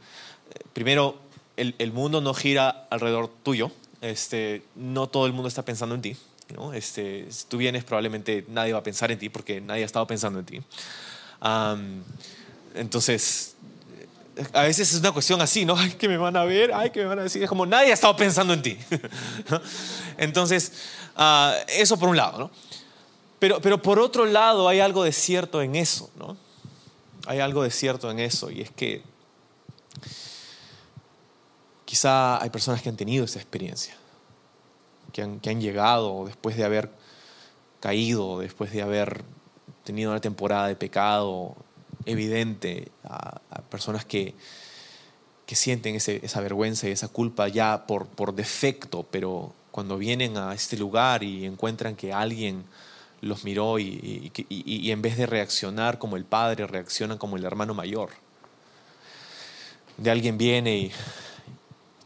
[0.73, 1.17] primero
[1.57, 3.71] el, el, mundo no gira alrededor tuyo,
[4.03, 6.17] este, no todo el mundo está pensando en ti.
[6.55, 6.73] ¿no?
[6.73, 10.07] Este, si tú vienes probablemente nadie va a pensar en ti porque nadie ha estado
[10.07, 10.61] pensando en ti.
[12.75, 13.57] entonces,
[14.53, 15.77] a veces es una cuestión así, ¿no?
[15.79, 17.43] Ay, que me van a ver, ay, que me van a decir.
[17.43, 18.79] Es como nadie ha estado pensando en ti.
[20.19, 20.73] Entonces,
[21.17, 22.51] uh, eso por un lado, ¿no?
[23.47, 26.37] Pero, pero por otro lado hay algo de cierto en eso, ¿no?
[27.29, 29.05] Hay algo de cierto en eso y es que
[31.85, 33.95] quizá hay personas que han tenido esa experiencia,
[35.13, 36.91] que han, que han llegado después de haber
[37.79, 39.23] caído, después de haber
[39.85, 41.55] tenido una temporada de pecado
[42.05, 44.35] evidente, a, personas que,
[45.47, 50.37] que sienten ese, esa vergüenza y esa culpa ya por, por defecto, pero cuando vienen
[50.37, 52.65] a este lugar y encuentran que alguien
[53.21, 54.31] los miró y,
[54.91, 58.11] en vez de reaccionar como el padre, reaccionan como el hermano mayor.
[59.97, 60.93] De alguien viene y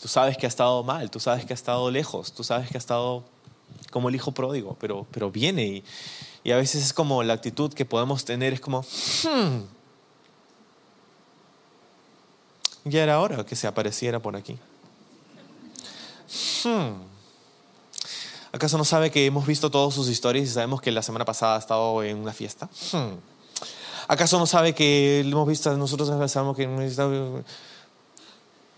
[0.01, 2.77] tú sabes que ha estado mal, tú sabes que ha estado lejos, tú sabes que
[2.77, 3.25] ha estado
[3.91, 5.85] como el hijo pródigo, pero, pero viene y,
[6.45, 9.63] y a veces es como la actitud que podemos tener, es como, hmm,
[12.85, 14.57] ya era hora que se apareciera por aquí.
[16.65, 17.10] Hmm.
[18.53, 21.57] ¿Acaso no sabe que hemos visto todas sus historias y sabemos que la semana pasada
[21.57, 22.69] ha estado en una fiesta?
[22.93, 23.15] Hmm.
[24.09, 27.45] ¿Acaso no sabe que lo hemos visto, nosotros sabemos que.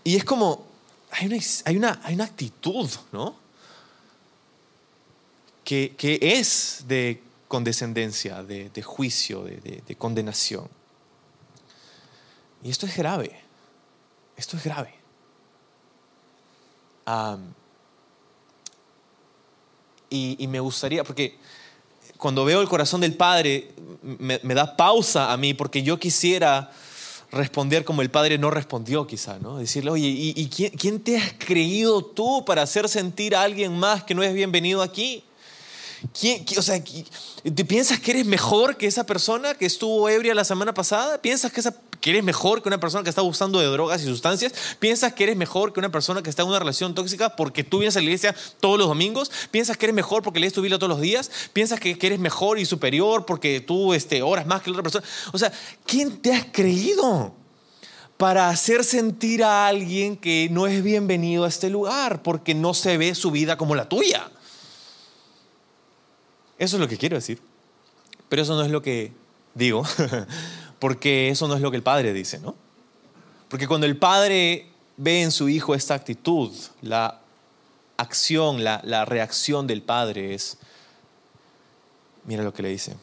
[0.03, 0.65] Y es como,
[1.09, 3.35] hay una, hay una, hay una actitud, ¿no?
[5.63, 10.67] Que, que es de condescendencia, de, de juicio, de, de, condenación.
[12.63, 13.39] Y esto es grave.
[14.35, 14.93] Esto es grave.
[20.13, 21.37] Y, me gustaría, porque
[22.17, 23.71] cuando veo el corazón del Padre,
[24.01, 26.71] me, da pausa a mí, porque yo quisiera
[27.31, 29.57] responder como el Padre no respondió quizá, ¿no?
[29.57, 34.03] Decirle, oye, ¿y, quién, quién, te has creído tú para hacer sentir a alguien más
[34.03, 35.23] que no es bienvenido aquí?
[36.19, 40.43] ¿Quién, o sea, ¿te piensas que eres mejor que esa persona que estuvo ebria la
[40.43, 41.21] semana pasada?
[41.21, 44.05] ¿Piensas que esa que eres mejor que una persona que está abusando de drogas y
[44.05, 44.51] sustancias?
[44.79, 47.79] ¿Piensas que eres mejor que una persona que está en una relación tóxica porque tú
[47.79, 49.31] vienes a la iglesia todos los domingos?
[49.51, 51.31] ¿Piensas que eres mejor porque lees tu Biblia todos los días?
[51.53, 55.05] ¿Piensas que, eres mejor y superior porque tú este, oras más que la otra persona?
[55.31, 55.53] O sea,
[55.85, 57.33] ¿quién te has creído?
[58.17, 62.97] para hacer sentir a alguien que no es bienvenido a este lugar porque no se
[62.97, 64.29] ve su vida como la tuya.
[66.63, 67.41] Eso es lo que quiero decir.
[68.29, 69.11] Pero eso no es lo que
[69.53, 69.83] digo.
[70.79, 72.55] porque eso no es lo que el padre dice, ¿no?
[73.49, 77.19] Porque cuando el padre ve en su hijo esta actitud, la
[77.97, 80.57] acción, la, reacción del padre es,
[82.23, 82.95] mira lo que le dice.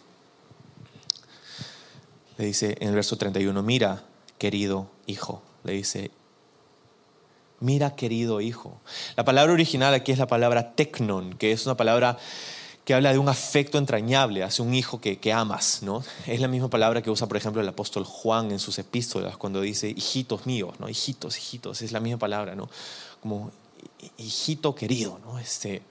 [2.39, 4.03] Le dice en el verso 31, mira,
[4.39, 6.11] querido hijo, le dice,
[7.61, 8.81] mira, querido hijo.
[9.17, 12.17] La palabra original aquí es la palabra tecnon, que es una palabra
[12.85, 16.03] que habla de un afecto entrañable hacia un hijo que, que, amas, ¿no?
[16.27, 19.61] Es la misma palabra que usa, por ejemplo, el apóstol Juan en sus epístolas cuando
[19.61, 20.89] dice hijitos míos, ¿no?
[20.89, 22.69] Hijitos, hijitos, es la misma palabra, ¿no?
[23.21, 23.51] Como
[24.19, 25.39] hijito querido, ¿no?
[25.39, 25.83] Este,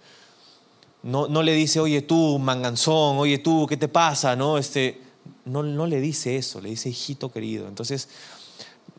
[1.03, 4.35] no, no le dice, oye tú, manganzón, oye tú, ¿qué te pasa?
[4.35, 5.01] No, este,
[5.45, 7.67] no, no le dice eso, le dice hijito querido.
[7.67, 8.09] Entonces,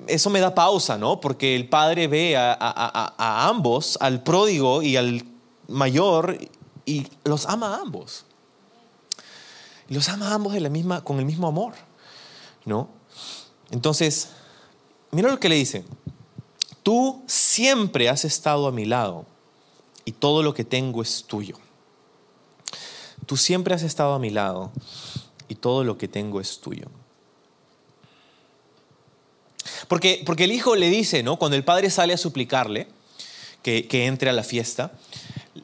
[0.07, 1.21] eso me da pausa, ¿no?
[1.21, 5.25] Porque el padre ve a, a, ambos, al pródigo y al
[5.69, 6.39] mayor,
[6.85, 8.25] y los ama a ambos.
[9.89, 10.55] Los ama a ambos
[11.05, 11.75] con el mismo amor,
[12.65, 12.89] ¿no?
[13.71, 14.29] Entonces,
[15.11, 15.85] mira lo que le dice.
[16.83, 19.27] Tú siempre has estado a mi lado
[20.05, 21.57] y todo lo que tengo es tuyo.
[23.27, 24.73] Tú siempre has estado a mi lado
[25.49, 26.87] y todo lo que tengo es tuyo.
[29.89, 31.37] Porque, porque el hijo le dice, ¿no?
[31.37, 32.89] Cuando el padre sale a suplicarle
[33.63, 34.93] que, entre a la fiesta,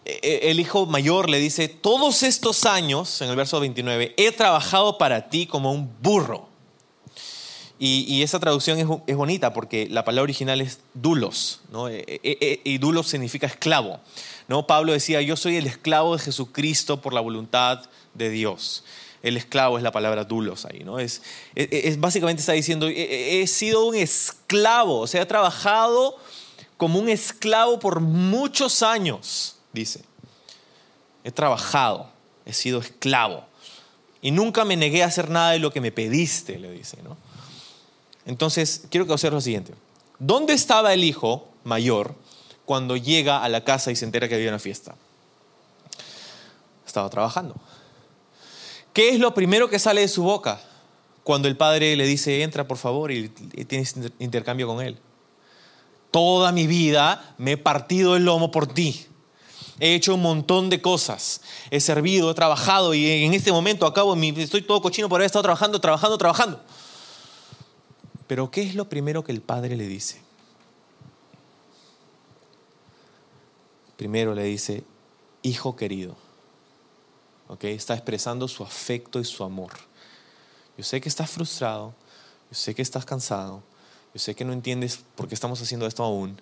[0.04, 5.28] el hijo mayor le dice, todos estos años, en el verso 29, he trabajado para
[5.28, 6.48] ti como un burro.
[7.78, 11.90] Y, esa traducción es, bonita porque la palabra original es dulos, ¿no?
[11.90, 14.00] E, y dulos significa esclavo.
[14.48, 14.66] ¿no?
[14.66, 17.82] Pablo decía, yo soy el esclavo de Jesucristo por la voluntad
[18.14, 18.84] de Dios.
[19.22, 20.98] El esclavo es la palabra dulos ahí, ¿no?
[20.98, 21.22] Es,
[21.98, 26.16] básicamente está diciendo, he, sido un esclavo, o sea, he trabajado
[26.76, 30.00] como un esclavo por muchos años, dice.
[31.22, 32.10] He trabajado,
[32.44, 33.44] he sido esclavo.
[34.20, 37.16] Y nunca me negué a hacer nada de lo que me pediste, le dice, ¿no?
[38.24, 39.72] Entonces, quiero que observe lo siguiente.
[40.18, 42.14] ¿Dónde estaba el hijo mayor
[42.64, 44.96] cuando llega a la casa y se entera que había una fiesta?
[46.86, 47.54] Estaba trabajando.
[48.92, 50.58] ¿Qué es lo primero que sale de su boca
[51.22, 54.98] cuando el padre le dice, entra por favor y, tienes intercambio con él?
[56.10, 59.06] Toda mi vida me he partido el lomo por ti.
[59.78, 61.42] He hecho un montón de cosas.
[61.70, 65.42] He servido, he trabajado y en este momento acabo, estoy todo cochino por haber estado
[65.42, 66.60] trabajando, trabajando, trabajando.
[68.26, 70.20] Pero ¿qué es lo primero que el padre le dice?
[73.96, 74.84] Primero le dice,
[75.42, 76.16] hijo querido.
[77.60, 79.72] Está expresando su afecto y su amor.
[80.76, 81.94] Yo sé que estás frustrado,
[82.50, 83.62] yo sé que estás cansado,
[84.12, 86.40] yo sé que no entiendes por qué estamos haciendo esto aún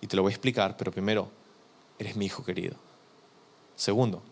[0.00, 1.30] y te lo voy a explicar, pero primero,
[1.98, 2.76] eres mi hijo querido.
[3.76, 4.22] Segundo,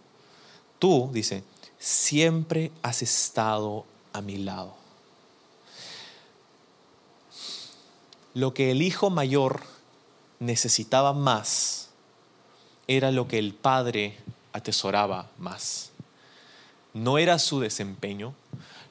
[0.78, 1.44] tú, dice,
[1.78, 4.74] siempre has estado a mi lado.
[8.32, 9.62] Lo que el hijo mayor
[10.40, 11.90] necesitaba más
[12.86, 14.18] era lo que el padre
[14.52, 15.90] atesoraba más.
[16.92, 18.34] No era su desempeño,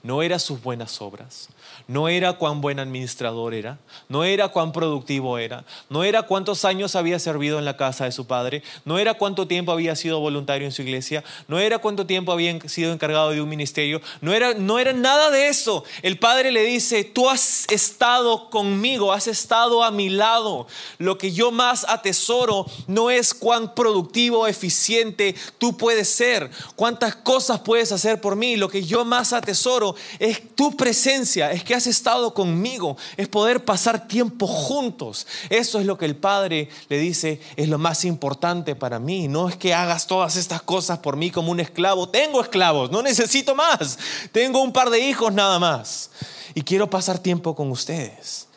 [0.03, 1.47] no era sus buenas obras,
[1.87, 6.97] no era cuán buen administrador era, no era cuán productivo era, no era cuántos años
[6.97, 10.65] había servido en la casa de su padre, no era cuánto tiempo había sido voluntario
[10.65, 14.53] en su iglesia, no era cuánto tiempo había sido encargado de un ministerio, no era,
[14.53, 15.85] no era nada de eso.
[16.01, 20.67] El padre le dice, tú has estado conmigo, has estado a mi lado.
[20.97, 27.61] Lo que yo más atesoro no es cuán productivo, eficiente tú puedes ser, cuántas cosas
[27.61, 28.57] puedes hacer por mí.
[28.57, 33.65] Lo que yo más atesoro es tu presencia, es que has estado conmigo, es poder
[33.65, 35.27] pasar tiempo juntos.
[35.49, 39.27] Eso es lo que el Padre le dice, es lo más importante para mí.
[39.27, 42.09] No es que hagas todas estas cosas por mí como un esclavo.
[42.09, 43.97] Tengo esclavos, no necesito más.
[44.31, 46.11] Tengo un par de hijos nada más.
[46.53, 48.47] Y quiero pasar tiempo con ustedes.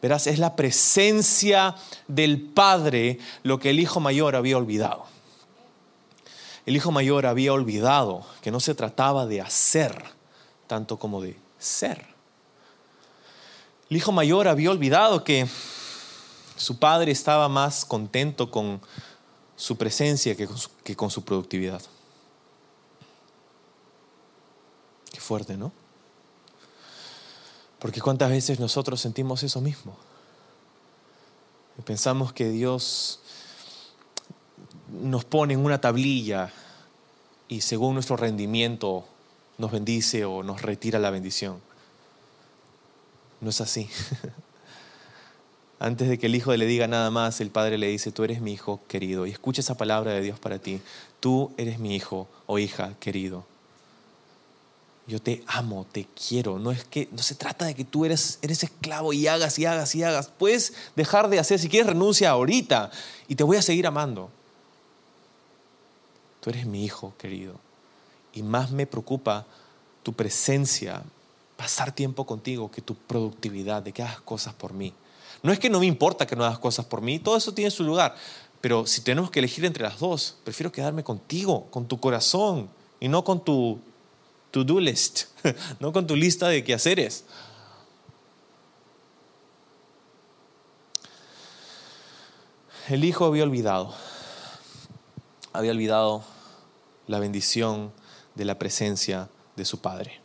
[0.00, 1.74] Verás, es la presencia
[2.06, 5.17] del Padre lo que el Hijo mayor había olvidado.
[6.68, 10.04] El Hijo mayor había olvidado que no se trataba de hacer
[10.66, 12.04] tanto como de ser.
[13.88, 15.48] El hijo mayor había olvidado que
[16.56, 18.82] su padre estaba más contento con
[19.56, 21.80] su presencia que con su, productividad.
[25.10, 25.72] Qué fuerte, ¿no?
[27.78, 29.96] Porque cuántas veces nosotros sentimos eso mismo.
[31.86, 33.20] Pensamos que Dios
[35.02, 36.50] nos pone en una tablilla
[37.48, 39.04] y según nuestro rendimiento
[39.58, 41.60] nos bendice o nos retira la bendición.
[43.40, 43.88] No es así.
[45.80, 48.40] Antes de que el hijo le diga nada más, el padre le dice, tú eres
[48.40, 49.26] mi hijo querido.
[49.26, 50.80] Y escucha esa palabra de Dios para ti.
[51.20, 53.44] Tú eres mi hijo o hija querido.
[55.06, 56.58] Yo te amo, te quiero.
[56.58, 59.66] No es que no se trata de que tú eres, eres esclavo y hagas y
[59.66, 60.28] hagas y hagas.
[60.28, 62.90] Puedes dejar de hacer, si quieres renuncia ahorita
[63.28, 64.30] y te voy a seguir amando.
[66.48, 67.54] Eres mi hijo querido
[68.32, 69.46] y más me preocupa
[70.02, 71.02] tu presencia,
[71.56, 74.94] pasar tiempo contigo, que tu productividad, de que hagas cosas por mí.
[75.42, 77.70] No es que no me importa que no hagas cosas por mí, todo eso tiene
[77.70, 78.14] su lugar,
[78.60, 82.68] pero si tenemos que elegir entre las dos, prefiero quedarme contigo, con tu corazón
[83.00, 83.78] y no con tu
[84.50, 85.24] to-do list,
[85.80, 87.24] no con tu lista de quehaceres.
[92.88, 93.94] el hijo había olvidado,
[95.52, 96.24] había olvidado
[97.08, 97.92] la bendición
[98.34, 100.20] de la presencia de su padre.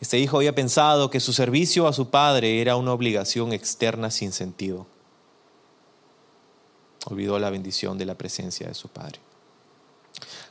[0.00, 4.32] Este hijo había pensado que su servicio a su padre era una obligación externa sin
[4.32, 4.86] sentido.
[7.06, 9.20] Olvidó la bendición de la presencia de su padre.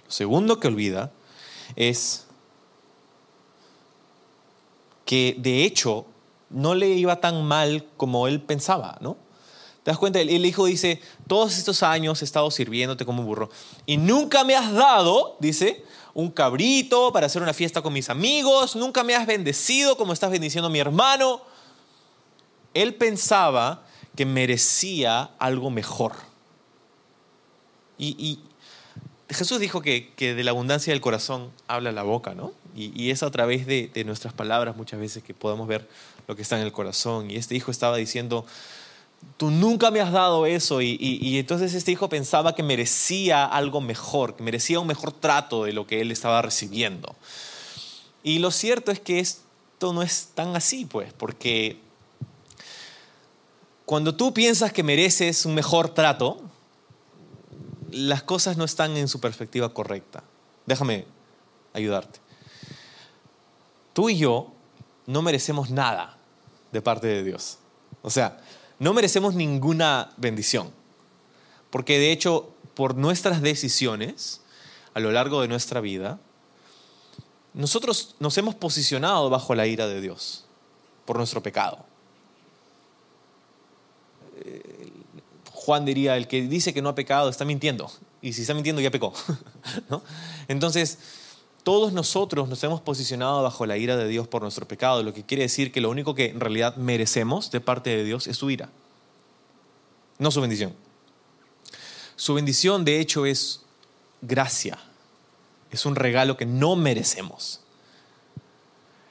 [0.06, 1.12] Lo segundo que olvida
[1.76, 2.26] es
[5.06, 6.06] que de hecho
[6.49, 9.18] no le iba tan mal como él pensaba, ¿no?
[9.84, 10.19] ¿Te das cuenta?
[10.19, 13.49] El hijo dice, todos estos años he estado sirviéndote como un burro
[13.88, 18.75] y nunca me has dado, dice, un cabrito para hacer una fiesta con mis amigos,
[18.75, 21.41] nunca me has bendecido como estás bendiciendo a mi hermano.
[22.75, 23.84] Él pensaba
[24.15, 26.13] que merecía algo mejor.
[27.97, 28.39] Y,
[29.29, 32.51] Jesús dijo que, de la abundancia del corazón habla la boca, ¿no?
[32.75, 35.88] Y, es a través de, de nuestras palabras muchas veces que podemos ver
[36.27, 37.32] lo que está en el corazón.
[37.32, 38.45] Y este hijo estaba diciendo,
[39.38, 40.82] tú nunca me has dado eso.
[40.82, 45.74] Y, entonces este hijo pensaba que merecía algo mejor, que merecía un mejor trato de
[45.74, 47.15] lo que él estaba recibiendo.
[48.24, 51.80] Y lo cierto es que esto no es tan así, pues, porque
[53.86, 56.39] cuando tú piensas que mereces un mejor trato,
[57.89, 60.24] las cosas no están en su perspectiva correcta.
[60.65, 61.05] Déjame
[61.74, 62.19] ayudarte.
[63.93, 64.53] Tú y yo
[65.07, 66.17] no merecemos nada
[66.72, 67.57] de parte de Dios.
[68.01, 68.39] O sea,
[68.82, 70.71] no merecemos ninguna bendición,
[71.69, 74.41] porque de hecho, por nuestras decisiones
[74.95, 76.19] a lo largo de nuestra vida,
[77.53, 80.45] nosotros nos hemos posicionado bajo la ira de Dios
[81.05, 81.86] por nuestro pecado.
[84.43, 84.89] Eh,
[85.51, 88.82] Juan diría, el que dice que no ha pecado está mintiendo, y si está mintiendo
[88.82, 89.13] ya pecó.
[90.47, 90.97] Entonces,
[91.64, 95.24] todos nosotros nos hemos posicionado bajo la ira de Dios por nuestro pecado, lo que
[95.24, 98.49] quiere decir que lo único que en realidad merecemos de parte de Dios es su
[98.49, 98.70] ira,
[100.18, 100.74] no su bendición.
[102.16, 103.62] Su bendición, de hecho, es
[104.22, 104.78] gracia,
[105.72, 107.62] es un regalo que no merecemos.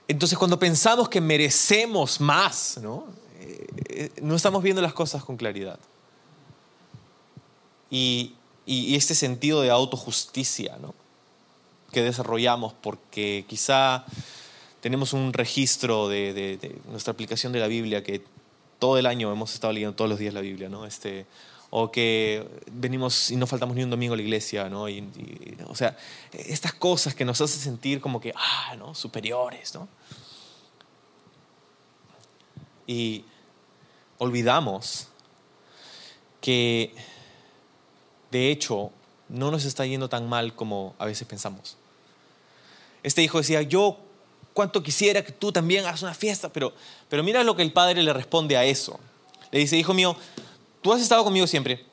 [0.06, 3.06] Entonces, cuando pensamos que merecemos más, ¿no?
[3.40, 5.78] Eh, no estamos viendo las cosas con claridad.
[7.90, 8.34] Y,
[8.66, 10.94] y este sentido de autojusticia, ¿no?
[11.90, 14.04] Que desarrollamos porque quizá
[14.80, 18.22] tenemos un registro de, nuestra aplicación de la Biblia que
[18.78, 20.86] todo el año hemos estado leyendo todos los días la Biblia, ¿no?
[20.86, 21.26] Este,
[21.68, 24.86] o que venimos y no faltamos ni un domingo a la iglesia, ¿no?
[25.68, 25.96] o sea,
[26.32, 28.94] estas cosas que nos hacen sentir como que, ah, ¿no?
[28.94, 29.88] Superiores, ¿no?
[32.86, 33.24] Y
[34.18, 35.08] olvidamos
[36.40, 36.92] que,
[38.32, 38.90] de hecho,
[39.28, 41.76] no nos está yendo tan mal como a veces pensamos.
[43.02, 43.98] Este hijo decía, yo
[44.52, 46.72] cuánto quisiera que tú también hagas una fiesta, pero,
[47.08, 48.98] pero mira lo que el padre le responde a eso.
[49.50, 50.16] Le dice, hijo mío,
[50.82, 51.84] tú has estado conmigo siempre,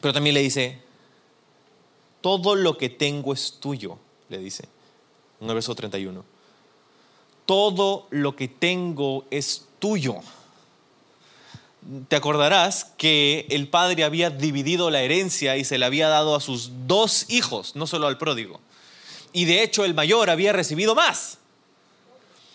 [0.00, 0.78] pero también le dice,
[2.20, 4.64] todo lo que tengo es tuyo, le dice,
[5.40, 6.24] en el verso 31.
[7.44, 10.16] Todo lo que tengo es tuyo.
[12.08, 16.40] Te acordarás que el padre había dividido la herencia y se la había dado a
[16.40, 18.60] sus dos hijos, no solo al pródigo
[19.36, 21.36] y de hecho el mayor había recibido más.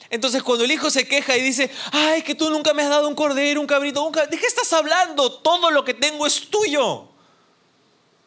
[0.10, 3.08] Entonces cuando el hijo se queja y dice, ay, que tú nunca me has dado
[3.08, 5.32] un cordero, un cabrito, un ¿de qué estás hablando?
[5.32, 7.08] Todo lo que tengo es tuyo.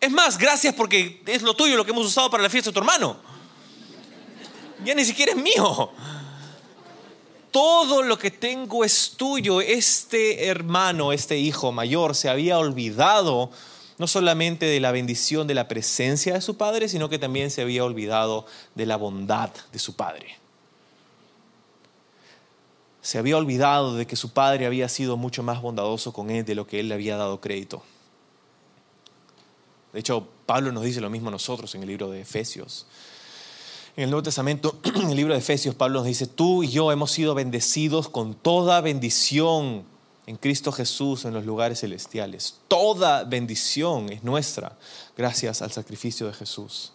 [0.00, 2.74] Es más, gracias porque es lo tuyo lo que hemos usado para la fiesta de
[2.74, 3.16] tu hermano.
[4.84, 5.90] Ya ni siquiera es mío.
[7.50, 9.60] Todo lo que tengo es tuyo.
[9.60, 13.50] Este hermano, este hijo mayor, se había olvidado
[13.98, 17.62] no solamente de la bendición de la presencia de su padre, sino que también se
[17.62, 20.36] había olvidado de la bondad de su padre.
[23.02, 26.54] Se había olvidado de que su padre había sido mucho más bondadoso con él de
[26.54, 27.82] lo que él le había dado crédito.
[29.92, 32.86] De hecho, Pablo nos dice lo mismo a nosotros en el libro de Efesios.
[33.96, 36.90] En el Nuevo Testamento, en el libro de Efesios, Pablo nos dice, tú y yo
[36.90, 39.84] hemos sido bendecidos con toda bendición
[40.26, 42.60] en Cristo Jesús en los lugares celestiales.
[42.68, 44.76] Toda bendición es nuestra
[45.16, 46.92] gracias al sacrificio de Jesús.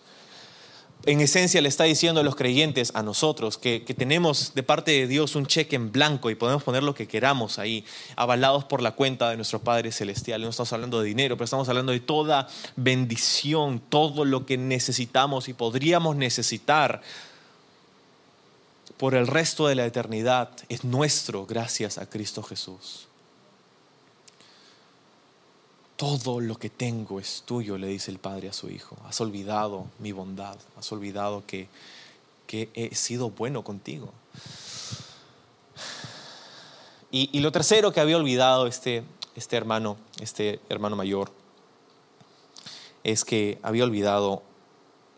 [1.05, 5.07] En esencia le está diciendo a los creyentes, a nosotros, que, tenemos de parte de
[5.07, 7.85] Dios un cheque en blanco y podemos poner lo que queramos ahí,
[8.17, 10.41] avalados por la cuenta de nuestro Padre Celestial.
[10.41, 15.47] No estamos hablando de dinero, pero estamos hablando de toda bendición, todo lo que necesitamos
[15.47, 17.01] y podríamos necesitar
[18.97, 23.08] por el resto de la eternidad es nuestro gracias a Cristo Jesús.
[25.99, 28.95] Todo lo que tengo es tuyo, le dice el padre a su hijo.
[29.05, 31.67] Has olvidado mi bondad, has olvidado que,
[32.47, 34.13] que he sido bueno contigo.
[37.11, 39.03] Y, lo tercero que había olvidado este,
[39.35, 41.33] este hermano, este hermano mayor,
[43.03, 44.41] es que había olvidado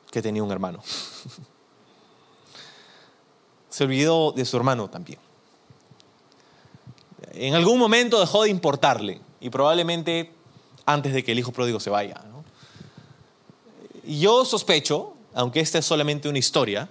[0.10, 0.82] que tenía un hermano.
[3.70, 5.20] Se olvidó de su hermano también.
[7.34, 10.41] En algún momento dejó de importarle y probablemente
[10.94, 12.22] antes de que el hijo pródigo se vaya.
[14.06, 16.90] Yo sospecho, aunque esta es solamente una historia,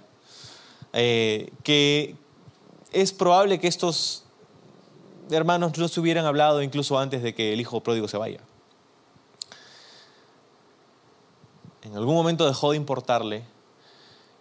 [0.93, 2.15] eh, que
[2.91, 4.23] es probable que estos
[5.29, 8.39] hermanos no se hubieran hablado incluso antes de que el hijo pródigo se vaya.
[11.83, 13.43] En algún momento dejó de importarle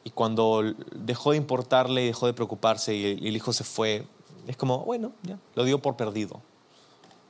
[0.05, 4.07] y cuando dejó de importarle, dejó de preocuparse y el hijo se fue,
[4.47, 6.41] es como, bueno, ya, lo dio por perdido,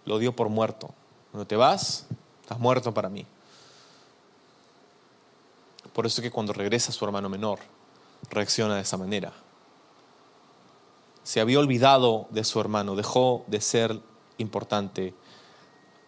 [0.05, 0.91] lo dio por muerto.
[1.31, 2.07] Cuando te vas,
[2.51, 3.25] estás muerto para mí.
[5.93, 7.61] Por eso es que cuando regresa su hermano menor,
[8.29, 9.33] reacciona de esa manera.
[11.23, 14.01] Se había olvidado de su hermano, dejó de ser
[14.39, 15.15] importante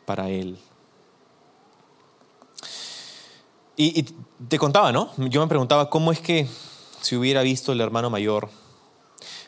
[0.04, 0.58] para él.
[3.76, 4.02] Y,
[4.48, 5.12] te contaba, ¿no?
[5.18, 6.48] Yo me preguntaba cómo es que
[7.00, 8.50] si hubiera visto el hermano mayor,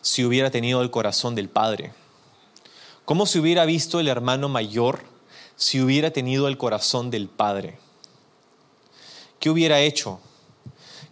[0.00, 1.92] si hubiera tenido el corazón del padre,
[3.04, 5.13] cómo se hubiera visto el hermano mayor
[5.56, 7.78] si hubiera tenido el corazón del padre.
[9.38, 10.20] ¿Qué hubiera hecho?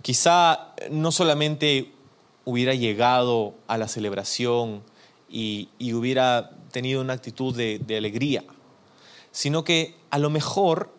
[0.03, 1.93] Quizá no solamente
[2.45, 4.83] hubiera llegado a la celebración
[5.29, 8.45] y, hubiera tenido una actitud de, alegría,
[9.31, 10.93] sino que a lo mejor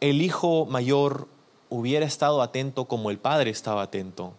[0.00, 1.28] el hijo mayor
[1.70, 4.34] hubiera estado atento como el padre estaba atento.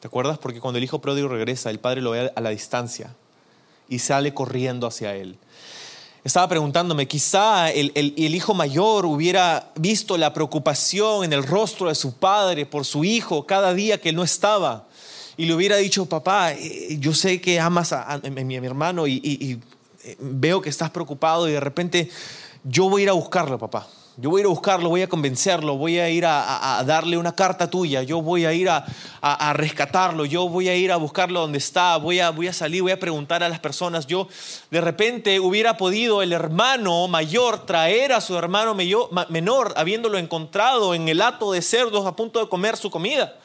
[0.00, 0.38] ¿Te acuerdas?
[0.38, 3.14] Porque cuando el hijo pródigo regresa, el padre lo ve a la distancia
[3.88, 5.38] y sale corriendo hacia él.
[6.24, 12.14] Estaba preguntándome, quizá el, hijo mayor hubiera visto la preocupación en el rostro de su
[12.14, 14.86] padre por su hijo cada día que él no estaba
[15.36, 19.60] y le hubiera dicho, papá, eh, yo sé que amas a, mi, hermano y
[20.04, 22.08] eh, veo que estás preocupado y de repente
[22.62, 23.88] yo voy a ir a buscarlo, papá.
[24.18, 27.34] Yo voy a ir a buscarlo, voy a convencerlo, voy a ir a, darle una
[27.34, 28.84] carta tuya, yo voy a ir a,
[29.54, 33.42] rescatarlo, yo voy a ir a buscarlo donde está, voy a, salir, voy a preguntar
[33.42, 34.06] a las personas.
[34.06, 34.28] Yo
[34.70, 41.08] de repente hubiera podido el hermano mayor traer a su hermano menor, habiéndolo encontrado en
[41.08, 43.36] el hato de cerdos a punto de comer su comida.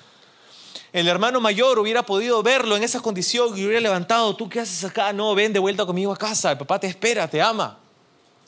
[0.91, 4.83] El hermano mayor hubiera podido verlo en esa condición y hubiera levantado, ¿tú qué haces
[4.83, 5.13] acá?
[5.13, 7.77] No, ven de vuelta conmigo a casa, el papá te espera, te ama.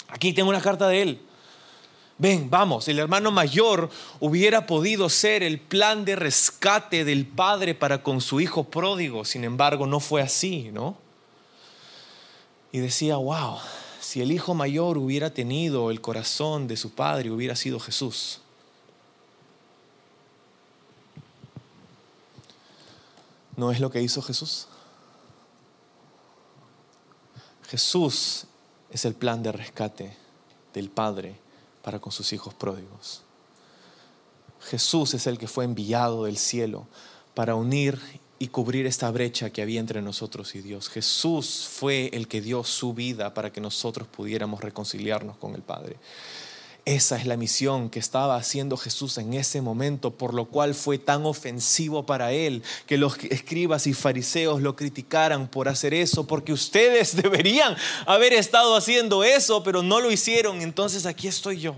[0.10, 1.29] Aquí tengo una carta de él
[2.20, 3.90] ven, vamos, el hermano mayor
[4.20, 9.46] hubiera podido ser el plan de rescate del padre para con su hijo pródigo, sin
[9.46, 10.98] embargo no fue así, ¿no?
[12.72, 13.58] Y decía, wow,
[14.02, 18.42] si el hijo mayor hubiera tenido el corazón de su padre, hubiera sido Jesús.
[23.56, 24.68] ¿No es lo que hizo Jesús?
[27.68, 28.46] Jesús
[28.90, 30.18] es el plan de rescate
[30.74, 31.49] del Padre
[31.98, 33.24] con sus hijos pródigos.
[34.62, 36.86] Jesús es el que fue enviado del cielo
[37.34, 38.00] para unir
[38.38, 40.90] y cubrir esta brecha que había entre nosotros y Dios.
[40.90, 45.98] Jesús fue el que dio su vida para que nosotros pudiéramos reconciliarnos con el Padre.
[46.90, 50.98] Esa es la misión que estaba haciendo Jesús en ese momento, por lo cual fue
[50.98, 56.52] tan ofensivo para él que los escribas y fariseos lo criticaran por hacer eso, porque
[56.52, 57.78] ustedes deberían
[58.08, 61.76] haber estado haciendo eso, pero no lo hicieron, entonces aquí estoy yo.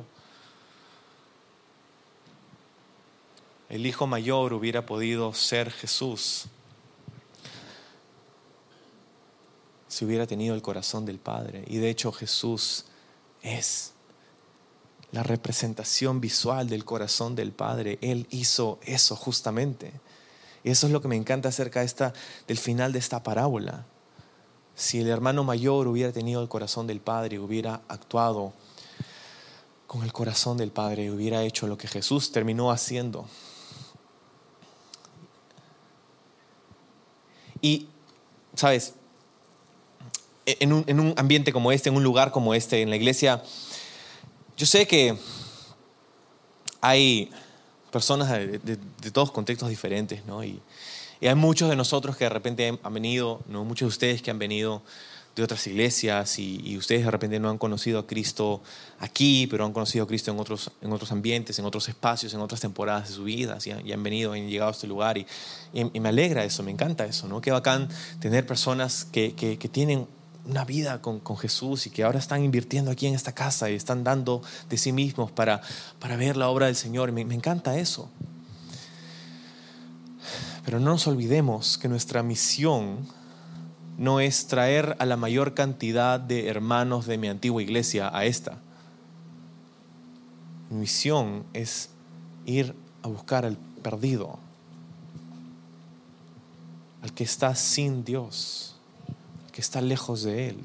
[3.68, 6.46] El hijo mayor hubiera podido ser Jesús
[9.90, 12.86] si hubiera tenido el corazón del Padre, y de hecho Jesús
[13.42, 13.92] es
[15.12, 18.00] la representación visual del corazón del Padre.
[18.02, 19.92] Él hizo eso justamente.
[20.64, 22.14] Y eso es lo que me encanta acerca esta,
[22.48, 23.86] del final de esta parábola.
[24.76, 28.54] Si el hermano mayor hubiera tenido el corazón del Padre, hubiera actuado
[29.86, 33.26] con el corazón del Padre, hubiera hecho lo que Jesús terminó haciendo.
[37.62, 37.90] Y,
[38.56, 38.94] ¿sabes?
[40.46, 43.44] En un, en un ambiente como este, en un lugar como este, en la iglesia,
[44.62, 45.18] yo sé que
[46.82, 47.32] hay
[47.92, 48.78] personas de,
[49.12, 50.44] todos contextos diferentes, ¿no?
[50.44, 50.62] Y,
[51.20, 53.66] hay muchos de nosotros que de repente han venido, ¿no?
[53.66, 54.84] Muchos de ustedes que han venido
[55.36, 58.62] de otras iglesias y, ustedes de repente no han conocido a Cristo
[59.00, 62.42] aquí, pero han conocido a Cristo en otros, en otros ambientes, en otros espacios, en
[62.42, 65.26] otras temporadas de su vida, y, han venido, han llegado a este lugar y,
[65.74, 67.42] me alegra eso, me encanta eso, ¿no?
[67.42, 67.90] Qué bacán
[68.20, 70.06] tener personas que, que tienen
[70.46, 74.04] una vida con, Jesús y que ahora están invirtiendo aquí en esta casa y están
[74.04, 75.62] dando de sí mismos para,
[76.00, 77.12] para ver la obra del Señor.
[77.12, 78.10] Me, me encanta eso.
[80.66, 83.08] Pero no nos olvidemos que nuestra misión
[83.98, 88.58] no es traer a la mayor cantidad de hermanos de mi antigua iglesia a esta.
[90.70, 91.90] Mi misión es
[92.46, 94.40] ir a buscar al perdido,
[97.02, 98.76] al que está sin Dios,
[99.52, 100.58] que está lejos de Él.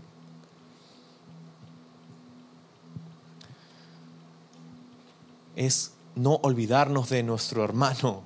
[5.56, 8.22] Es no olvidarnos de nuestro hermano,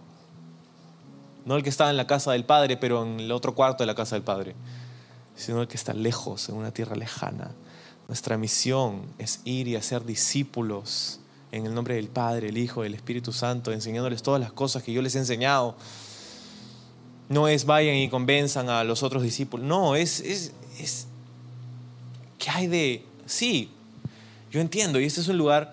[1.45, 3.87] no el que está en la casa del Padre, pero en el otro cuarto de
[3.87, 4.55] la casa del Padre,
[5.37, 7.53] sino el que está lejos, en una tierra lejana.
[8.09, 11.21] Nuestra misión es ir y hacer discípulos
[11.53, 14.93] en el nombre del Padre, el Hijo, el Espíritu Santo, enseñándoles todas las cosas que
[14.93, 15.77] yo les he enseñado.
[17.31, 19.65] No es vayan y convenzan a los otros discípulos.
[19.65, 21.07] No, es, es, es
[22.39, 23.05] ¿qué hay de...?
[23.25, 23.71] Sí,
[24.51, 25.73] yo entiendo, y este es un lugar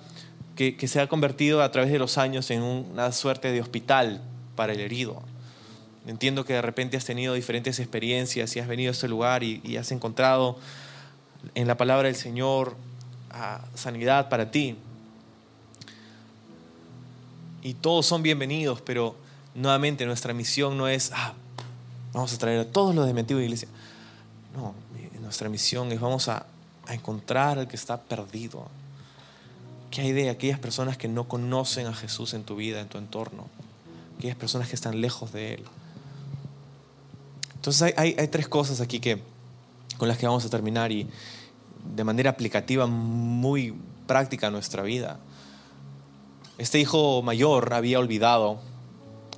[0.55, 4.22] que, que se ha convertido a través de los años en una suerte de hospital
[4.55, 5.22] para el herido.
[6.05, 9.60] Entiendo que de repente has tenido diferentes experiencias y has venido a este lugar y,
[9.64, 10.58] y has encontrado
[11.55, 12.76] en la palabra del Señor
[13.32, 14.76] ah, sanidad para ti.
[17.64, 19.16] Y todos son bienvenidos, pero
[19.55, 21.34] nuevamente nuestra misión no es, ah,
[22.14, 23.68] vamos a traer a todos los de mi antigua iglesia.
[24.55, 24.74] No,
[25.22, 26.45] nuestra misión es vamos a,
[26.86, 28.68] a encontrar al que está perdido.
[29.91, 32.97] ¿Qué hay de aquellas personas que no conocen a Jesús en tu vida, en tu
[32.97, 33.47] entorno?
[34.18, 35.64] Aquellas personas que están lejos de Él.
[37.55, 39.22] Entonces hay, hay, hay, tres cosas aquí que,
[39.97, 41.08] con las que vamos a terminar y
[41.95, 43.74] de manera aplicativa muy
[44.08, 45.20] práctica a nuestra vida.
[46.58, 48.60] Este hijo mayor había olvidado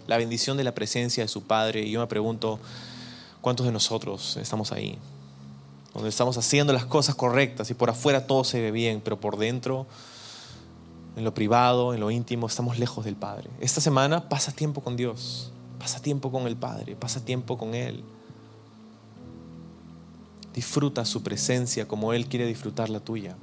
[0.09, 2.59] la bendición de la presencia de su padre y yo me pregunto,
[3.41, 4.97] ¿cuántos de nosotros estamos ahí?
[5.93, 9.37] Donde estamos haciendo las cosas correctas y por afuera todo se ve bien, pero por
[9.37, 9.85] dentro,
[11.15, 13.51] en lo privado, en lo íntimo, estamos lejos del Padre.
[13.59, 18.03] Esta semana pasa tiempo con Dios, pasa tiempo con el Padre, pasa tiempo con Él.
[20.55, 23.35] Disfruta su presencia como Él quiere disfrutar la tuya.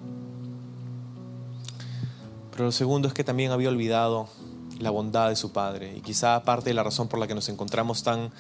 [2.51, 4.29] Pero lo segundo es que también había olvidado
[4.79, 5.97] la bondad de su Padre.
[5.97, 8.31] Y quizá parte de la razón por la que nos encontramos tan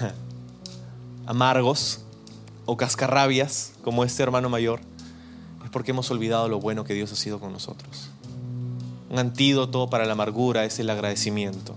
[1.26, 2.00] amargos
[2.66, 4.80] o cascarrabias como este hermano mayor
[5.68, 8.08] es porque hemos olvidado lo bueno que Dios ha sido con nosotros.
[9.10, 11.74] Un antídoto para la amargura es el agradecimiento.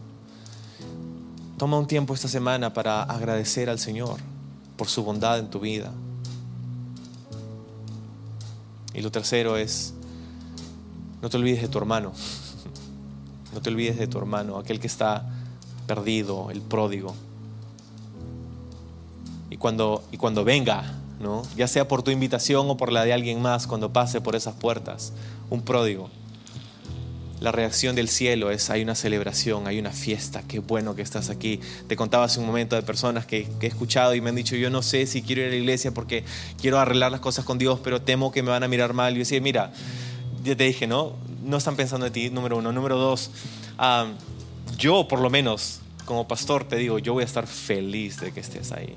[1.58, 4.20] Toma un tiempo esta semana para agradecer al Señor
[4.78, 5.92] por su bondad en tu vida.
[8.94, 9.94] Y lo tercero es,
[11.22, 12.14] no te olvides de tu hermano.
[13.54, 15.26] No te olvides de tu hermano, aquel que está
[15.88, 17.16] perdido, el pródigo.
[19.50, 21.44] Y cuando, y cuando venga, ¿no?
[21.56, 24.56] ya sea por tu invitación o por la de alguien más, cuando pase por esas
[24.56, 25.14] puertas,
[25.50, 26.10] un pródigo,
[27.42, 31.32] la reacción del cielo es hay una celebración, hay una fiesta, qué bueno que estás
[31.32, 31.60] aquí.
[31.88, 34.56] Te contaba hace un momento de personas que, que, he escuchado y me han dicho,
[34.56, 36.24] yo no sé si quiero ir a la iglesia porque
[36.62, 39.14] quiero arreglar las cosas con Dios, pero temo que me van a mirar mal.
[39.14, 39.74] Y yo decía, mira,
[40.44, 41.14] ya te dije, ¿no?
[41.42, 42.72] No están pensando en ti, número uno.
[42.72, 43.32] Número dos,
[43.80, 44.14] um,
[44.78, 48.40] yo por lo menos como pastor te digo, yo voy a estar feliz de que
[48.40, 48.96] estés ahí.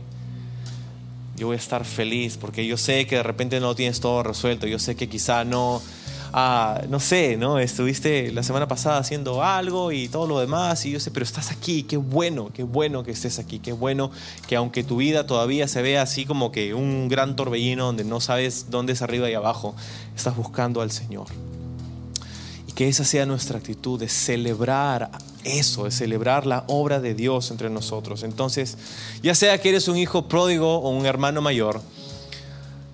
[1.37, 4.67] Yo voy a estar feliz porque yo sé que de repente no tienes todo resuelto,
[4.67, 5.83] yo sé que quizá no
[6.35, 7.61] ah, no sé, ¿no?
[7.61, 11.53] Estuviste la semana pasada haciendo algo y todo lo demás y yo sé, pero estás
[11.53, 14.11] aquí, qué bueno, qué bueno que estés aquí, qué bueno
[14.49, 18.21] que aunque tu vida todavía se vea así como que un gran torbellino donde no
[18.21, 19.77] sabes dónde es arriba y abajo,
[20.17, 21.29] estás buscando al Señor.
[22.75, 25.11] Que esa sea nuestra actitud de celebrar
[25.45, 28.23] eso, de celebrar la obra de Dios entre nosotros.
[28.23, 28.77] Entonces,
[29.23, 31.81] ya sea que eres un hijo pródigo o un hermano mayor,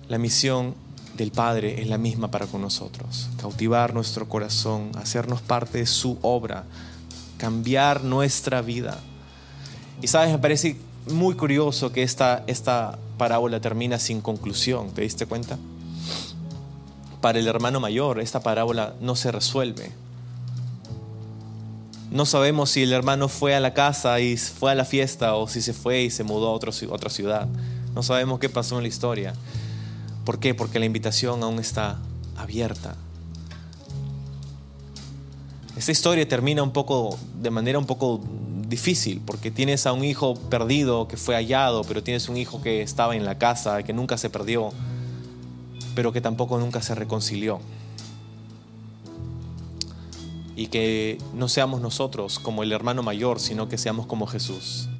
[0.07, 0.75] la misión
[1.17, 3.29] del Padre es la misma para con nosotros.
[3.39, 6.63] Cautivar nuestro corazón, hacernos parte de su obra,
[7.37, 8.99] cambiar nuestra vida.
[10.01, 10.77] Y sabes, me parece
[11.07, 15.57] muy curioso que esta, esta parábola termina sin conclusión, ¿te diste cuenta?
[17.21, 19.91] Para el hermano mayor, esta parábola no se resuelve.
[22.09, 25.47] No sabemos si el hermano fue a la casa y fue a la fiesta o
[25.47, 27.47] si se fue y se mudó a otra ciudad.
[27.95, 29.33] No sabemos qué pasó en la historia.
[30.25, 30.53] ¿Por qué?
[30.53, 31.99] Porque la invitación aún está
[32.35, 32.95] abierta.
[35.77, 36.63] Esta historia termina
[37.41, 38.21] de manera un poco
[38.67, 42.81] difícil, porque tienes a un hijo perdido que fue hallado, pero tienes un hijo que
[42.81, 44.73] estaba en la casa, que nunca se perdió,
[45.95, 47.59] pero que tampoco nunca se reconcilió.
[50.55, 54.89] Y que no seamos nosotros como el hermano mayor, sino que seamos como Jesús.